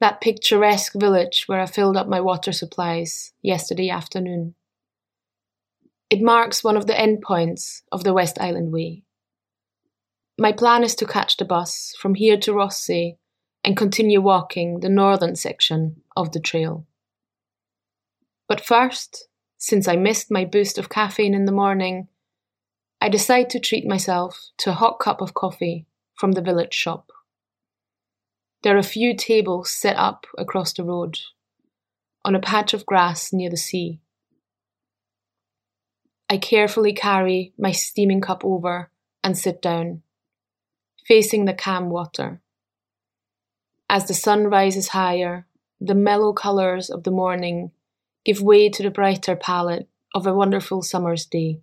that 0.00 0.20
picturesque 0.20 0.92
village 0.94 1.44
where 1.46 1.60
I 1.60 1.66
filled 1.66 1.96
up 1.96 2.08
my 2.08 2.20
water 2.20 2.52
supplies 2.52 3.32
yesterday 3.42 3.90
afternoon. 3.90 4.54
It 6.10 6.22
marks 6.22 6.64
one 6.64 6.76
of 6.76 6.86
the 6.86 6.94
endpoints 6.94 7.82
of 7.92 8.04
the 8.04 8.14
West 8.14 8.40
Island 8.40 8.72
Way. 8.72 9.02
My 10.38 10.52
plan 10.52 10.84
is 10.84 10.94
to 10.96 11.06
catch 11.06 11.36
the 11.36 11.44
bus 11.44 11.94
from 12.00 12.14
here 12.14 12.38
to 12.38 12.52
Rothesay 12.52 13.16
and 13.64 13.76
continue 13.76 14.20
walking 14.20 14.80
the 14.80 14.88
northern 14.88 15.34
section 15.34 16.02
of 16.16 16.32
the 16.32 16.40
trail. 16.40 16.86
But 18.48 18.64
first, 18.64 19.28
since 19.58 19.88
I 19.88 19.96
missed 19.96 20.30
my 20.30 20.44
boost 20.44 20.78
of 20.78 20.88
caffeine 20.88 21.34
in 21.34 21.44
the 21.44 21.52
morning, 21.52 22.08
I 23.00 23.08
decide 23.08 23.50
to 23.50 23.60
treat 23.60 23.86
myself 23.86 24.50
to 24.58 24.70
a 24.70 24.74
hot 24.74 25.00
cup 25.00 25.20
of 25.20 25.34
coffee 25.34 25.86
from 26.14 26.32
the 26.32 26.40
village 26.40 26.72
shop. 26.72 27.10
There 28.62 28.74
are 28.74 28.78
a 28.78 28.82
few 28.82 29.14
tables 29.14 29.70
set 29.70 29.96
up 29.96 30.26
across 30.36 30.72
the 30.72 30.82
road, 30.82 31.18
on 32.24 32.34
a 32.34 32.40
patch 32.40 32.74
of 32.74 32.84
grass 32.84 33.32
near 33.32 33.48
the 33.50 33.56
sea. 33.56 34.00
I 36.28 36.38
carefully 36.38 36.92
carry 36.92 37.52
my 37.56 37.70
steaming 37.70 38.20
cup 38.20 38.44
over 38.44 38.90
and 39.22 39.38
sit 39.38 39.62
down, 39.62 40.02
facing 41.06 41.44
the 41.44 41.54
calm 41.54 41.88
water. 41.88 42.40
As 43.88 44.08
the 44.08 44.14
sun 44.14 44.48
rises 44.48 44.88
higher, 44.88 45.46
the 45.80 45.94
mellow 45.94 46.32
colours 46.32 46.90
of 46.90 47.04
the 47.04 47.12
morning 47.12 47.70
give 48.24 48.42
way 48.42 48.68
to 48.68 48.82
the 48.82 48.90
brighter 48.90 49.36
palette 49.36 49.88
of 50.14 50.26
a 50.26 50.34
wonderful 50.34 50.82
summer's 50.82 51.24
day. 51.24 51.60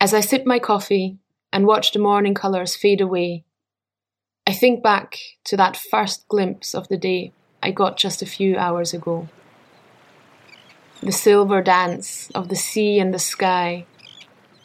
As 0.00 0.14
I 0.14 0.20
sip 0.20 0.46
my 0.46 0.58
coffee 0.58 1.18
and 1.52 1.66
watch 1.66 1.92
the 1.92 1.98
morning 1.98 2.34
colours 2.34 2.74
fade 2.74 3.02
away 3.02 3.44
I 4.50 4.52
think 4.52 4.82
back 4.82 5.16
to 5.44 5.56
that 5.58 5.76
first 5.76 6.26
glimpse 6.26 6.74
of 6.74 6.88
the 6.88 6.96
day 6.96 7.30
I 7.62 7.70
got 7.70 7.96
just 7.96 8.20
a 8.20 8.26
few 8.26 8.56
hours 8.56 8.92
ago. 8.92 9.28
The 11.00 11.12
silver 11.12 11.62
dance 11.62 12.28
of 12.34 12.48
the 12.48 12.56
sea 12.56 12.98
and 12.98 13.14
the 13.14 13.20
sky, 13.20 13.86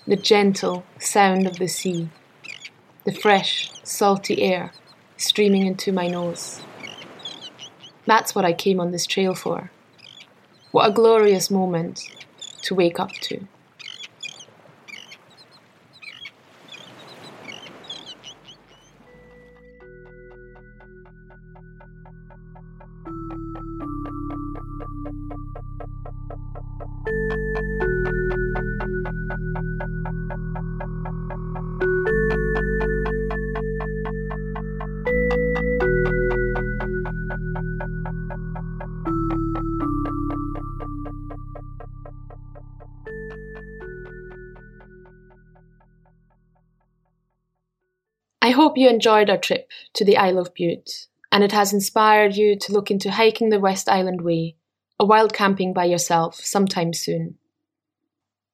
the 0.07 0.15
gentle 0.15 0.85
sound 0.97 1.45
of 1.45 1.59
the 1.59 1.67
sea, 1.67 2.09
the 3.03 3.11
fresh, 3.11 3.69
salty 3.83 4.41
air 4.41 4.71
streaming 5.17 5.67
into 5.67 5.91
my 5.91 6.07
nose. 6.07 6.63
That's 8.07 8.33
what 8.33 8.43
I 8.43 8.53
came 8.53 8.79
on 8.79 8.89
this 8.89 9.05
trail 9.05 9.35
for. 9.35 9.69
What 10.71 10.89
a 10.89 10.93
glorious 10.93 11.51
moment 11.51 12.01
to 12.63 12.73
wake 12.73 12.99
up 12.99 13.11
to. 13.29 13.47
I 48.45 48.51
hope 48.51 48.77
you 48.77 48.87
enjoyed 48.87 49.27
our 49.31 49.39
trip 49.39 49.71
to 49.93 50.05
the 50.05 50.17
Isle 50.17 50.37
of 50.37 50.53
Bute 50.53 51.07
and 51.35 51.43
it 51.43 51.51
has 51.51 51.73
inspired 51.73 52.37
you 52.37 52.57
to 52.57 52.71
look 52.71 52.89
into 52.89 53.11
hiking 53.11 53.49
the 53.49 53.59
West 53.59 53.89
Island 53.89 54.21
Way 54.21 54.55
or 54.97 55.05
wild 55.05 55.33
camping 55.33 55.73
by 55.73 55.83
yourself 55.83 56.35
sometime 56.35 56.93
soon. 56.93 57.35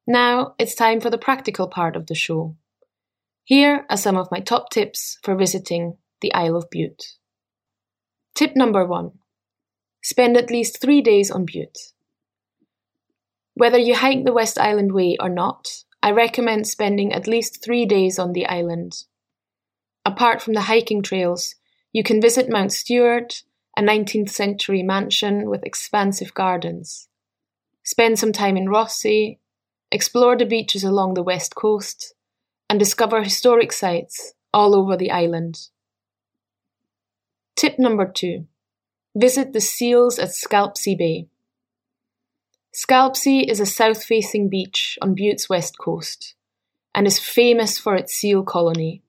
Now 0.07 0.55
it's 0.57 0.73
time 0.73 0.99
for 0.99 1.11
the 1.11 1.19
practical 1.19 1.67
part 1.67 1.95
of 1.95 2.07
the 2.07 2.15
show. 2.15 2.55
Here 3.43 3.85
are 3.87 3.97
some 3.97 4.17
of 4.17 4.31
my 4.31 4.39
top 4.39 4.71
tips 4.71 5.19
for 5.21 5.35
visiting 5.35 5.97
the 6.21 6.33
Isle 6.33 6.55
of 6.55 6.71
Bute. 6.71 7.17
Tip 8.33 8.55
number 8.55 8.83
one 8.83 9.11
spend 10.01 10.35
at 10.35 10.49
least 10.49 10.81
three 10.81 11.01
days 11.01 11.29
on 11.29 11.45
Bute. 11.45 11.93
Whether 13.53 13.77
you 13.77 13.93
hike 13.93 14.25
the 14.25 14.33
West 14.33 14.57
Island 14.57 14.91
Way 14.91 15.17
or 15.19 15.29
not, 15.29 15.83
I 16.01 16.09
recommend 16.09 16.65
spending 16.65 17.13
at 17.13 17.27
least 17.27 17.63
three 17.63 17.85
days 17.85 18.17
on 18.17 18.33
the 18.33 18.47
island 18.47 19.03
Apart 20.03 20.41
from 20.41 20.53
the 20.53 20.61
hiking 20.61 21.03
trails, 21.03 21.55
you 21.93 22.03
can 22.03 22.21
visit 22.21 22.49
Mount 22.49 22.71
Stuart, 22.71 23.43
a 23.77 23.81
19th 23.81 24.29
century 24.29 24.83
mansion 24.83 25.49
with 25.49 25.63
expansive 25.63 26.33
gardens. 26.33 27.07
Spend 27.83 28.19
some 28.19 28.31
time 28.31 28.57
in 28.57 28.67
Rothesay, 28.67 29.37
explore 29.91 30.37
the 30.37 30.45
beaches 30.45 30.83
along 30.83 31.13
the 31.13 31.23
west 31.23 31.55
coast, 31.55 32.13
and 32.69 32.79
discover 32.79 33.23
historic 33.23 33.71
sites 33.71 34.33
all 34.53 34.75
over 34.75 34.95
the 34.95 35.11
island. 35.11 35.67
Tip 37.55 37.77
number 37.77 38.05
two 38.05 38.47
visit 39.15 39.51
the 39.51 39.59
seals 39.59 40.17
at 40.17 40.29
Scalpsie 40.29 40.97
Bay. 40.97 41.27
Scalpsie 42.73 43.43
is 43.43 43.59
a 43.59 43.65
south 43.65 44.05
facing 44.05 44.47
beach 44.47 44.97
on 45.01 45.13
Bute's 45.13 45.49
west 45.49 45.77
coast 45.77 46.35
and 46.95 47.05
is 47.05 47.19
famous 47.19 47.77
for 47.77 47.95
its 47.95 48.15
seal 48.15 48.43
colony. 48.43 49.01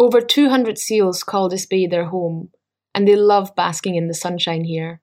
Over 0.00 0.20
200 0.20 0.78
seals 0.78 1.24
call 1.24 1.48
this 1.48 1.66
bay 1.66 1.86
their 1.86 2.06
home, 2.06 2.50
and 2.94 3.06
they 3.06 3.16
love 3.16 3.56
basking 3.56 3.96
in 3.96 4.06
the 4.06 4.14
sunshine 4.14 4.64
here. 4.64 5.00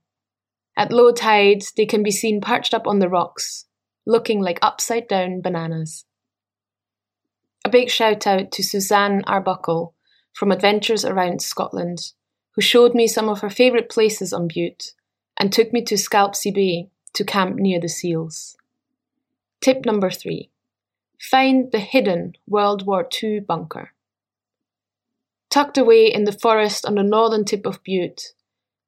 At 0.78 0.94
low 0.94 1.12
tide, 1.12 1.64
they 1.76 1.86
can 1.86 2.02
be 2.02 2.12
seen 2.12 2.40
perched 2.40 2.74
up 2.74 2.88
on 2.88 3.00
the 3.00 3.10
rocks, 3.10 3.66
looking 4.06 4.42
like 4.42 4.60
upside 4.62 5.08
down 5.08 5.42
bananas. 5.42 6.06
A 7.66 7.70
big 7.70 7.90
shout 7.90 8.26
out 8.26 8.52
to 8.52 8.64
Suzanne 8.64 9.22
Arbuckle 9.28 9.94
from 10.32 10.52
Adventures 10.52 11.04
Around 11.04 11.42
Scotland, 11.42 12.14
who 12.52 12.62
showed 12.62 12.94
me 12.94 13.08
some 13.08 13.28
of 13.28 13.42
her 13.42 13.50
favourite 13.50 13.90
places 13.90 14.32
on 14.32 14.48
Bute 14.48 14.94
and 15.38 15.52
took 15.52 15.74
me 15.74 15.82
to 15.84 15.96
Scalpsie 15.96 16.54
Bay 16.54 16.90
to 17.14 17.26
camp 17.26 17.56
near 17.58 17.80
the 17.80 17.90
seals. 17.90 18.56
Tip 19.62 19.86
number 19.86 20.10
three 20.10 20.52
find 21.20 21.72
the 21.72 21.80
hidden 21.80 22.34
World 22.48 22.86
War 22.86 23.08
II 23.22 23.40
bunker. 23.40 23.95
Tucked 25.56 25.78
away 25.78 26.08
in 26.08 26.26
the 26.26 26.34
forest 26.34 26.86
on 26.86 26.96
the 26.96 27.02
northern 27.02 27.46
tip 27.46 27.66
of 27.66 27.82
Bute, 27.82 28.34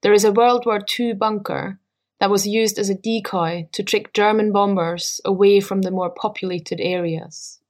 there 0.01 0.11
is 0.11 0.25
a 0.25 0.33
World 0.33 0.65
War 0.65 0.81
II 0.99 1.13
bunker 1.13 1.79
that 2.19 2.29
was 2.29 2.45
used 2.45 2.77
as 2.77 2.89
a 2.89 2.93
decoy 2.93 3.69
to 3.71 3.83
trick 3.83 4.11
German 4.13 4.51
bombers 4.51 5.21
away 5.23 5.61
from 5.61 5.83
the 5.83 5.91
more 5.91 6.09
populated 6.09 6.81
areas. 6.81 7.61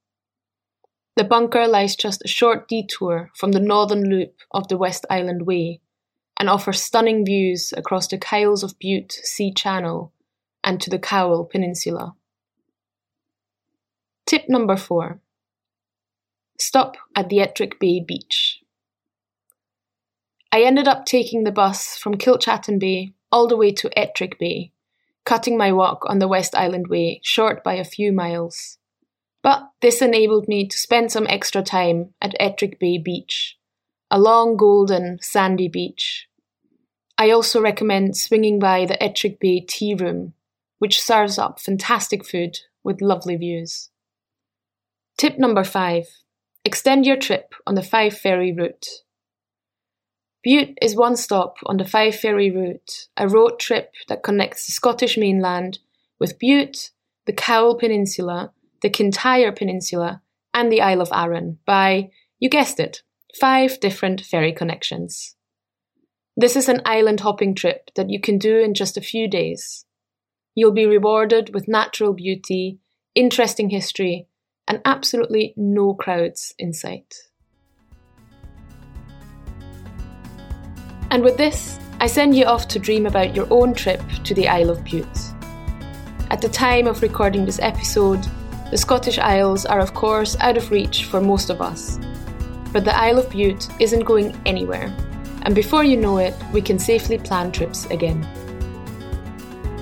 The 1.15 1.23
bunker 1.23 1.67
lies 1.67 1.95
just 1.95 2.25
a 2.25 2.27
short 2.27 2.67
detour 2.67 3.29
from 3.35 3.51
the 3.51 3.59
northern 3.59 4.09
loop 4.09 4.41
of 4.49 4.67
the 4.67 4.79
West 4.79 5.05
Island 5.11 5.45
Way 5.45 5.79
and 6.39 6.49
offers 6.49 6.81
stunning 6.81 7.23
views 7.23 7.75
across 7.77 8.07
the 8.07 8.17
Kyles 8.17 8.63
of 8.63 8.79
Bute 8.79 9.11
Sea 9.11 9.53
Channel 9.53 10.11
and 10.63 10.81
to 10.81 10.89
the 10.89 10.97
Cowal 10.97 11.45
Peninsula. 11.45 12.15
Tip 14.25 14.49
number 14.49 14.75
four 14.75 15.19
Stop 16.57 16.97
at 17.15 17.29
the 17.29 17.41
Ettrick 17.41 17.79
Bay 17.79 17.99
Beach. 17.99 18.56
I 20.57 20.61
ended 20.61 20.87
up 20.87 21.05
taking 21.05 21.43
the 21.43 21.51
bus 21.51 21.99
from 21.99 22.17
Kilchattan 22.17 22.79
Bay 22.79 23.13
all 23.31 23.47
the 23.47 23.55
way 23.55 23.71
to 23.73 23.91
Ettrick 23.95 24.39
Bay, 24.39 24.71
cutting 25.23 25.55
my 25.55 25.71
walk 25.71 26.01
on 26.07 26.17
the 26.17 26.27
West 26.27 26.55
Island 26.55 26.87
Way 26.87 27.21
short 27.23 27.63
by 27.63 27.75
a 27.75 27.83
few 27.83 28.11
miles. 28.11 28.79
But 29.43 29.69
this 29.81 30.01
enabled 30.01 30.47
me 30.47 30.67
to 30.67 30.75
spend 30.75 31.11
some 31.11 31.27
extra 31.29 31.61
time 31.61 32.15
at 32.19 32.33
Ettrick 32.39 32.79
Bay 32.79 32.97
Beach, 32.97 33.55
a 34.09 34.19
long, 34.19 34.57
golden, 34.57 35.19
sandy 35.21 35.67
beach. 35.67 36.27
I 37.19 37.29
also 37.29 37.61
recommend 37.61 38.17
swinging 38.17 38.57
by 38.57 38.87
the 38.87 38.97
Ettrick 38.97 39.39
Bay 39.39 39.59
Tea 39.59 39.93
Room, 39.93 40.33
which 40.79 40.99
serves 40.99 41.37
up 41.37 41.59
fantastic 41.59 42.25
food 42.25 42.57
with 42.83 42.99
lovely 42.99 43.35
views. 43.35 43.91
Tip 45.19 45.37
number 45.37 45.63
five 45.63 46.07
extend 46.65 47.05
your 47.05 47.17
trip 47.17 47.53
on 47.67 47.75
the 47.75 47.83
Five 47.83 48.17
Ferry 48.17 48.51
route. 48.51 48.87
Bute 50.47 50.77
is 50.81 50.95
one 50.95 51.17
stop 51.17 51.57
on 51.65 51.75
the 51.75 51.83
Five 51.83 52.15
Ferry 52.15 52.49
route, 52.49 53.09
a 53.17 53.27
road 53.27 53.59
trip 53.59 53.91
that 54.07 54.23
connects 54.23 54.65
the 54.65 54.71
Scottish 54.71 55.17
mainland 55.17 55.79
with 56.21 56.39
Bute, 56.39 56.91
the 57.25 57.33
Cowal 57.33 57.75
Peninsula, 57.75 58.53
the 58.81 58.89
Kintyre 58.89 59.51
Peninsula, 59.51 60.21
and 60.53 60.71
the 60.71 60.79
Isle 60.79 61.01
of 61.01 61.11
Arran 61.11 61.59
by, 61.65 62.11
you 62.39 62.49
guessed 62.49 62.79
it, 62.79 63.01
five 63.37 63.81
different 63.81 64.21
ferry 64.21 64.53
connections. 64.53 65.35
This 66.37 66.55
is 66.55 66.69
an 66.69 66.81
island 66.85 67.19
hopping 67.19 67.53
trip 67.53 67.91
that 67.97 68.09
you 68.09 68.21
can 68.21 68.37
do 68.37 68.57
in 68.57 68.73
just 68.73 68.95
a 68.95 69.01
few 69.01 69.27
days. 69.27 69.83
You'll 70.55 70.71
be 70.71 70.85
rewarded 70.85 71.53
with 71.53 71.67
natural 71.67 72.13
beauty, 72.13 72.79
interesting 73.15 73.69
history, 73.69 74.29
and 74.65 74.79
absolutely 74.85 75.53
no 75.57 75.93
crowds 75.93 76.55
in 76.57 76.71
sight. 76.71 77.26
And 81.09 81.23
with 81.23 81.37
this, 81.37 81.79
I 81.99 82.07
send 82.07 82.35
you 82.35 82.45
off 82.45 82.67
to 82.69 82.79
dream 82.79 83.05
about 83.05 83.35
your 83.35 83.47
own 83.49 83.73
trip 83.73 84.01
to 84.25 84.33
the 84.33 84.47
Isle 84.47 84.69
of 84.69 84.83
Bute. 84.83 85.07
At 86.29 86.41
the 86.41 86.49
time 86.49 86.85
of 86.85 87.01
recording 87.01 87.45
this 87.45 87.59
episode, 87.59 88.27
the 88.69 88.77
Scottish 88.77 89.17
Isles 89.17 89.65
are, 89.65 89.79
of 89.79 89.93
course, 89.93 90.35
out 90.41 90.57
of 90.57 90.69
reach 90.69 91.05
for 91.05 91.21
most 91.21 91.49
of 91.49 91.61
us. 91.61 91.97
But 92.73 92.83
the 92.83 92.95
Isle 92.95 93.19
of 93.19 93.29
Bute 93.29 93.67
isn't 93.79 94.03
going 94.03 94.39
anywhere, 94.45 94.93
and 95.43 95.55
before 95.55 95.85
you 95.85 95.95
know 95.95 96.17
it, 96.17 96.35
we 96.51 96.61
can 96.61 96.77
safely 96.77 97.17
plan 97.17 97.53
trips 97.53 97.85
again. 97.85 98.27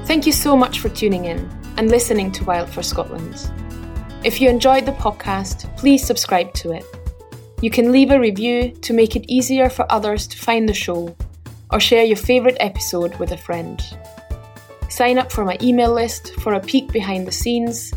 Thank 0.06 0.28
you 0.28 0.32
so 0.32 0.56
much 0.56 0.80
for 0.80 0.90
tuning 0.90 1.26
in 1.26 1.50
and 1.78 1.90
listening 1.90 2.32
to 2.34 2.46
Wild 2.46 2.70
for 2.70 2.84
Scotland. 2.84 3.50
If 4.24 4.40
you 4.40 4.50
enjoyed 4.50 4.86
the 4.86 4.92
podcast, 4.92 5.76
please 5.78 6.06
subscribe 6.06 6.54
to 6.54 6.72
it 6.72 6.86
you 7.66 7.72
can 7.72 7.92
leave 7.92 8.12
a 8.12 8.20
review 8.20 8.70
to 8.80 8.94
make 8.94 9.16
it 9.16 9.26
easier 9.28 9.72
for 9.72 9.92
others 9.92 10.28
to 10.28 10.38
find 10.38 10.70
the 10.70 10.74
show, 10.74 11.16
or 11.72 11.80
share 11.80 12.04
your 12.04 12.16
favourite 12.16 12.58
episode 12.60 13.16
with 13.16 13.32
a 13.32 13.38
friend. 13.38 13.82
Sign 14.88 15.18
up 15.18 15.32
for 15.32 15.44
my 15.44 15.58
email 15.64 15.92
list 15.92 16.36
for 16.42 16.54
a 16.54 16.60
peek 16.60 16.92
behind 16.92 17.26
the 17.26 17.32
scenes 17.32 17.92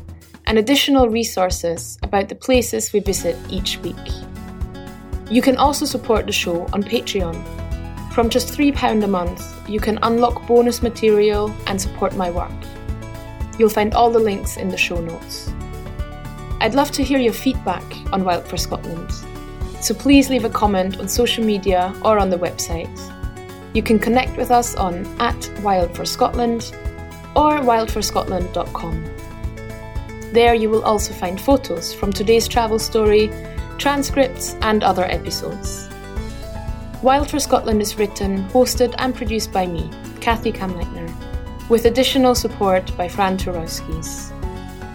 and 0.47 0.57
additional 0.57 1.11
resources 1.11 1.99
about 2.03 2.31
the 2.31 2.35
places 2.35 2.95
we 2.95 3.01
visit 3.01 3.37
each 3.51 3.77
week. 3.81 4.07
You 5.31 5.43
can 5.43 5.59
also 5.59 5.85
support 5.85 6.25
the 6.25 6.33
show 6.33 6.63
on 6.73 6.83
Patreon. 6.83 7.37
From 8.15 8.31
just 8.31 8.49
£3 8.49 9.05
a 9.05 9.07
month, 9.07 9.69
you 9.69 9.81
can 9.81 9.99
unlock 10.03 10.47
bonus 10.47 10.81
material 10.81 11.55
and 11.67 11.79
support 11.79 12.17
my 12.17 12.31
work. 12.31 12.59
You'll 13.59 13.69
find 13.69 13.93
all 13.93 14.11
the 14.11 14.19
links 14.19 14.57
in 14.57 14.71
the 14.71 14.79
show 14.79 14.99
notes. 14.99 15.53
I'd 16.59 16.75
love 16.75 16.91
to 16.93 17.05
hear 17.05 17.19
your 17.19 17.35
feedback 17.35 17.85
on 18.15 18.25
Wild 18.25 18.47
for 18.49 18.57
Scotland 18.57 19.13
so 19.81 19.95
please 19.95 20.31
leave 20.31 20.45
a 20.45 20.51
comment 20.51 20.99
on 20.99 21.09
social 21.09 21.45
media 21.45 21.95
or 22.03 22.19
on 22.19 22.31
the 22.31 22.39
website. 22.39 22.89
You 23.75 23.83
can 23.83 23.99
connect 23.99 24.37
with 24.37 24.51
us 24.51 24.75
on 24.75 25.07
at 25.21 25.51
Wild 25.63 25.95
for 25.95 26.05
Scotland 26.05 26.73
or 27.37 27.59
wildforscotland.com. 27.59 29.05
There 30.33 30.55
you 30.55 30.69
will 30.69 30.83
also 30.85 31.15
find 31.15 31.41
photos 31.41 31.95
from 31.95 32.13
today's 32.13 32.49
travel 32.49 32.79
story, 32.79 33.31
transcripts, 33.79 34.57
and 34.63 34.83
other 34.83 35.05
episodes. 35.05 35.89
Wild 37.03 37.31
for 37.31 37.39
Scotland 37.39 37.81
is 37.81 37.97
written, 37.97 38.45
hosted, 38.49 38.95
and 38.99 39.15
produced 39.15 39.53
by 39.53 39.67
me, 39.67 39.89
Kathy 40.21 40.53
Kamleitner. 40.53 41.09
with 41.69 41.85
additional 41.85 42.35
support 42.35 42.97
by 42.97 43.07
Fran 43.07 43.37
Turowskis. 43.37 44.33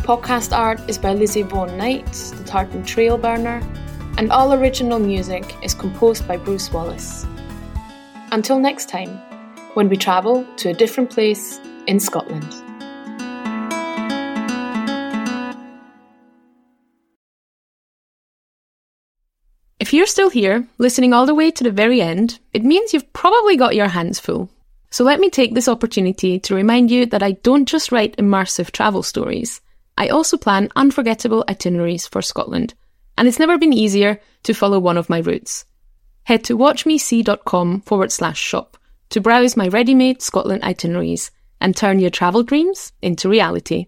Podcast 0.01 0.57
art 0.57 0.81
is 0.89 0.97
by 0.97 1.13
Lizzie 1.13 1.43
Vaughan 1.43 1.77
Knight, 1.77 2.11
the 2.35 2.43
Tartan 2.43 2.83
Trail 2.83 3.15
Burner, 3.17 3.61
and 4.17 4.31
all 4.31 4.53
original 4.53 4.99
music 4.99 5.55
is 5.63 5.73
composed 5.73 6.27
by 6.27 6.37
Bruce 6.37 6.71
Wallace. 6.71 7.25
Until 8.31 8.59
next 8.59 8.89
time, 8.89 9.09
when 9.73 9.89
we 9.89 9.97
travel 9.97 10.45
to 10.57 10.69
a 10.69 10.73
different 10.73 11.09
place 11.09 11.59
in 11.87 11.99
Scotland. 11.99 12.47
If 19.79 19.91
you're 19.91 20.05
still 20.05 20.29
here, 20.29 20.67
listening 20.77 21.13
all 21.13 21.25
the 21.25 21.35
way 21.35 21.51
to 21.51 21.63
the 21.63 21.71
very 21.71 22.01
end, 22.01 22.39
it 22.53 22.63
means 22.63 22.93
you've 22.93 23.11
probably 23.13 23.57
got 23.57 23.75
your 23.75 23.89
hands 23.89 24.19
full. 24.19 24.49
So 24.91 25.03
let 25.03 25.19
me 25.19 25.29
take 25.29 25.53
this 25.55 25.67
opportunity 25.67 26.39
to 26.39 26.55
remind 26.55 26.89
you 26.89 27.05
that 27.07 27.23
I 27.23 27.31
don't 27.31 27.67
just 27.67 27.91
write 27.91 28.15
immersive 28.17 28.71
travel 28.71 29.03
stories. 29.03 29.59
I 29.97 30.07
also 30.07 30.37
plan 30.37 30.69
unforgettable 30.75 31.43
itineraries 31.49 32.07
for 32.07 32.21
Scotland, 32.21 32.75
and 33.17 33.27
it's 33.27 33.39
never 33.39 33.57
been 33.57 33.73
easier 33.73 34.19
to 34.43 34.53
follow 34.53 34.79
one 34.79 34.97
of 34.97 35.09
my 35.09 35.19
routes. 35.19 35.65
Head 36.23 36.43
to 36.45 36.57
watchmesee.com 36.57 37.81
forward 37.81 38.11
slash 38.11 38.39
shop 38.39 38.77
to 39.09 39.21
browse 39.21 39.55
my 39.57 39.67
ready 39.67 39.93
made 39.93 40.21
Scotland 40.21 40.63
itineraries 40.63 41.31
and 41.61 41.75
turn 41.75 41.99
your 41.99 42.09
travel 42.09 42.43
dreams 42.43 42.93
into 43.01 43.29
reality. 43.29 43.87